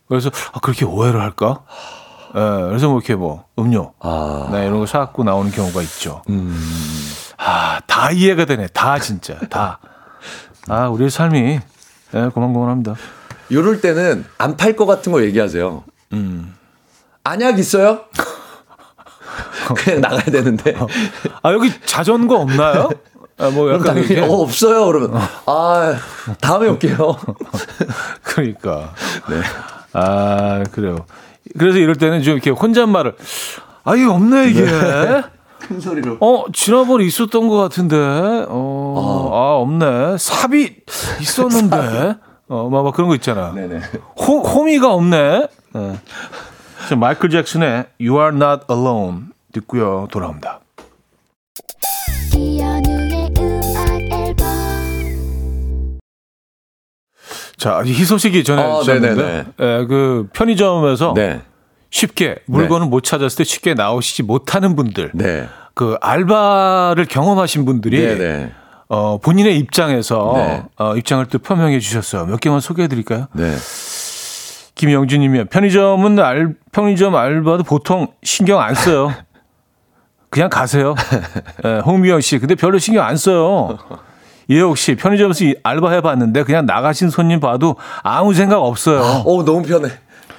[0.07, 1.63] 그래서 아, 그렇게 오해를 할까?
[2.35, 4.49] 예, 그래서 뭐 이렇게 뭐 음료, 아.
[4.51, 6.21] 네, 이런 거 사갖고 나오는 경우가 있죠.
[6.29, 6.55] 음.
[7.37, 8.67] 아, 다 이해가 되네.
[8.67, 9.79] 다 진짜 다.
[10.67, 11.59] 아, 우리의 삶이
[12.15, 12.95] 예, 고만고만합니다.
[13.49, 15.83] 이럴 때는 안 팔 것 같은 거 얘기하세요.
[17.23, 18.01] 안약 있어요?
[19.77, 20.75] 그냥 나가야 되는데.
[21.43, 22.89] 아, 여기 자전거 없나요?
[23.37, 24.19] 아, 뭐 약간 당연히.
[24.19, 24.85] 어, 없어요.
[24.85, 25.95] 그러면 아
[26.41, 27.15] 다음에 올게요.
[28.23, 28.93] 그러니까.
[29.29, 29.41] 네.
[29.93, 31.05] 아, 그래요.
[31.57, 33.15] 그래서 이럴 때는 좀 이렇게 혼잣말을
[33.83, 34.65] 아, 이게 없네, 이게.
[35.59, 36.17] 큰 소리로.
[36.19, 37.95] 어, 지난번에 있었던 것 같은데.
[38.47, 40.17] 어, 아, 없네.
[40.17, 40.75] 삽이
[41.21, 42.15] 있었는데.
[42.49, 43.51] 어, 막, 막 그런 거 있잖아.
[43.53, 43.81] 네네.
[44.17, 45.47] 호, 호미가 없네.
[45.73, 45.99] 네.
[46.87, 50.07] 자, 마이클 잭슨의 You Are Not Alone 듣고요.
[50.11, 50.59] 돌아옵니다.
[57.59, 59.45] 자, 이 희소식이 아, 전해졌는데, 네네네.
[59.59, 61.41] 예, 그 편의점에서 네.
[61.91, 65.47] 쉽게 물건을 못 찾았을 때 쉽게 나오시지 못하는 분들, 네.
[65.75, 68.51] 그 알바를 경험하신 분들이 네네.
[68.87, 70.63] 어, 본인의 입장에서 네.
[70.77, 72.25] 어, 입장을 또 표명해 주셨어요.
[72.25, 73.27] 몇 개만 소개해 드릴까요?
[73.33, 73.53] 네.
[74.75, 79.13] 김영준님이 편의점은 알, 편의점 알바도 보통 신경 안 써요.
[80.31, 80.95] 그냥 가세요.
[81.65, 83.77] 예, 홍미영 씨, 근데 별로 신경 안 써요.
[84.49, 89.01] 이혜옥 씨, 편의점에서 이 알바 해봤는데 그냥 나가신 손님 봐도 아무 생각 없어요.
[89.25, 89.89] 어 너무 편해.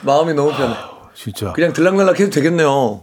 [0.02, 0.74] 마음이 너무 편해.
[1.14, 1.52] 진짜.
[1.52, 3.00] 그냥 들락날락 해도 되겠네요.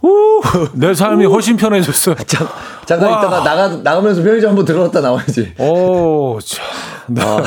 [0.74, 2.16] 내 삶이 훨씬 편해졌어요.
[2.26, 2.46] 잠,
[2.84, 3.18] 잠깐 와.
[3.18, 5.54] 있다가 나가 나가면서 편의점 한번 들어갔다 나와야지.
[5.58, 6.64] 오, 참.
[7.06, 7.42] 나-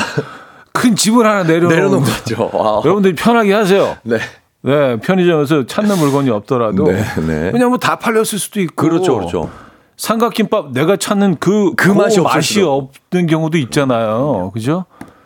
[0.74, 2.50] 큰 집을 하나 내려놓은 거죠.
[2.54, 2.82] 와.
[2.84, 3.98] 여러분들이 편하게 하세요.
[4.04, 4.18] 네.
[4.64, 7.04] 네, 편의점에서 찾는 물건이 없더라도 네,
[7.52, 7.52] 네.
[7.66, 9.50] 뭐다 팔렸을 수도 있고 그렇죠, 그렇죠.
[10.02, 12.92] 삼각김밥 내가 찾는 그, 그 맛이 없을 맛이 수도.
[13.12, 14.50] 없는 경우도 있잖아요.
[14.52, 14.86] 그죠?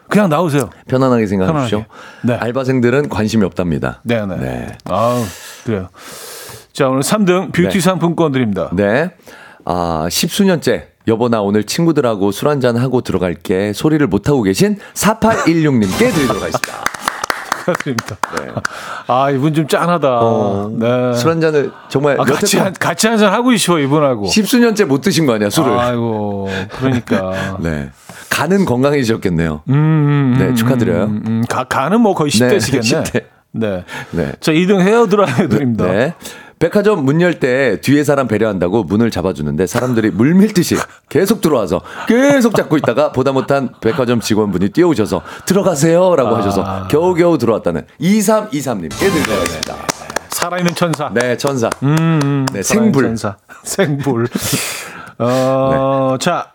[0.09, 0.69] 그냥 나오세요.
[0.89, 1.85] 편안하게 생각하십시오.
[2.23, 2.33] 네.
[2.33, 4.01] 알바생들은 관심이 없답니다.
[4.03, 4.35] 네, 네.
[4.35, 4.77] 네.
[4.83, 5.23] 아우,
[5.63, 5.87] 그래요.
[6.73, 7.79] 자, 오늘 3등 뷰티 네.
[7.79, 8.69] 상품권 드립니다.
[8.73, 9.11] 네.
[9.63, 16.13] 아, 십수년째 여보 나 오늘 친구들하고 술 한잔 하고 들어갈게 소리를 못 하고 계신 4816님께
[16.13, 16.83] 드리도록 하겠습니다.
[17.65, 18.15] 축하드립니다.
[18.37, 18.51] 네.
[19.07, 20.07] 아, 이분 좀 짠하다.
[20.21, 21.13] 어, 네.
[21.13, 24.27] 술 한 잔을 정말 아, 같이, 한, 같이 한 잔 하고 싶어, 이분하고.
[24.27, 25.71] 십수년째 못 드신 거 아니야 술을.
[25.77, 27.57] 아이고, 그러니까.
[27.59, 27.89] 네.
[28.29, 29.61] 간은 건강해지셨겠네요.
[29.69, 31.03] 음, 음, 네, 축하드려요.
[31.05, 32.81] 음, 음, 가, 가는 뭐 거의 10대시겠네.
[32.81, 33.23] 네, 10대.
[33.57, 33.83] 네.
[34.11, 34.31] 네.
[34.41, 35.85] 자, 2등 헤어 드라이어 드립니다.
[35.85, 36.13] 네.
[36.59, 40.75] 백화점 문 열 때 뒤에 사람 배려한다고 문을 잡아주는데 사람들이 물밀듯이
[41.09, 46.39] 계속 들어와서 계속 잡고 있다가 보다 못한 백화점 직원분이 뛰어오셔서 들어가세요 라고 아.
[46.39, 49.75] 하셔서 겨우겨우 들어왔다는 2323님께 드리도록 하겠습니다.
[50.29, 51.09] 살아있는 천사.
[51.13, 51.69] 네, 천사.
[51.83, 53.03] 음, 음, 네, 생불.
[53.03, 53.37] 천사.
[53.63, 54.27] 생불.
[55.19, 56.51] 어, 자.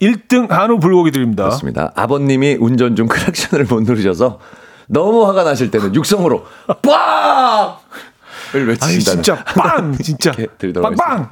[0.00, 1.44] 1등 한우 불고기 드립니다.
[1.44, 1.92] 그렇습니다.
[1.94, 4.40] 아버님이 운전 중 크락션을 못 누르셔서
[4.88, 6.44] 너무 화가 나실 때는 육성으로
[6.82, 7.76] 빵!
[8.54, 8.82] 을 외치신다는.
[8.82, 9.96] 아니, 진짜 빵!
[10.02, 10.32] 진짜.
[10.80, 11.30] 빵빵!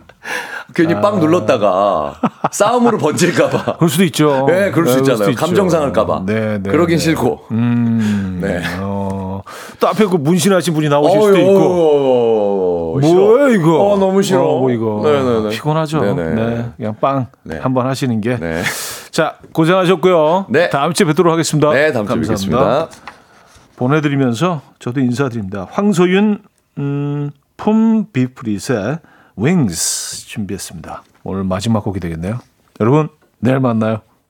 [0.74, 2.14] 괜히 빵 눌렀다가
[2.50, 3.76] 싸움으로 번질까봐.
[3.78, 4.46] 그럴 수도 있죠.
[4.48, 5.34] 네, 그럴 수 네, 있잖아요.
[5.34, 6.22] 감정 상할까봐.
[6.26, 6.70] 네, 네.
[6.70, 7.02] 그러긴 네.
[7.04, 7.46] 싫고.
[7.50, 8.38] 음.
[8.42, 8.62] 네.
[8.78, 9.42] 어,
[9.78, 12.98] 또 앞에 그 문신하신 분이 나오실 수도 있고.
[13.00, 13.82] 뭐야 이거?
[13.82, 14.42] 어, 너무 싫어.
[14.42, 15.00] 어, 뭐 이거.
[15.04, 15.50] 네네네.
[15.50, 16.00] 피곤하죠.
[16.00, 16.34] 네네.
[16.34, 17.58] 네, 그냥 빵 네.
[17.58, 18.36] 한번 하시는 게.
[18.36, 18.62] 네.
[19.10, 20.46] 자, 고생하셨고요.
[20.50, 20.70] 네.
[20.70, 21.72] 다음 주에 뵙도록 하겠습니다.
[21.72, 22.16] 네, 다음 주에.
[22.20, 22.88] 뵙겠습니다.
[23.76, 25.66] 보내드리면서 저도 인사드립니다.
[25.70, 26.40] 황소윤,
[26.78, 28.98] 음, 폼비프릿의
[29.38, 31.02] Wings 준비했습니다.
[31.24, 32.40] 오늘 마지막 곡이 되겠네요.
[32.80, 33.08] 여러분,
[33.38, 34.00] 내일 만나요.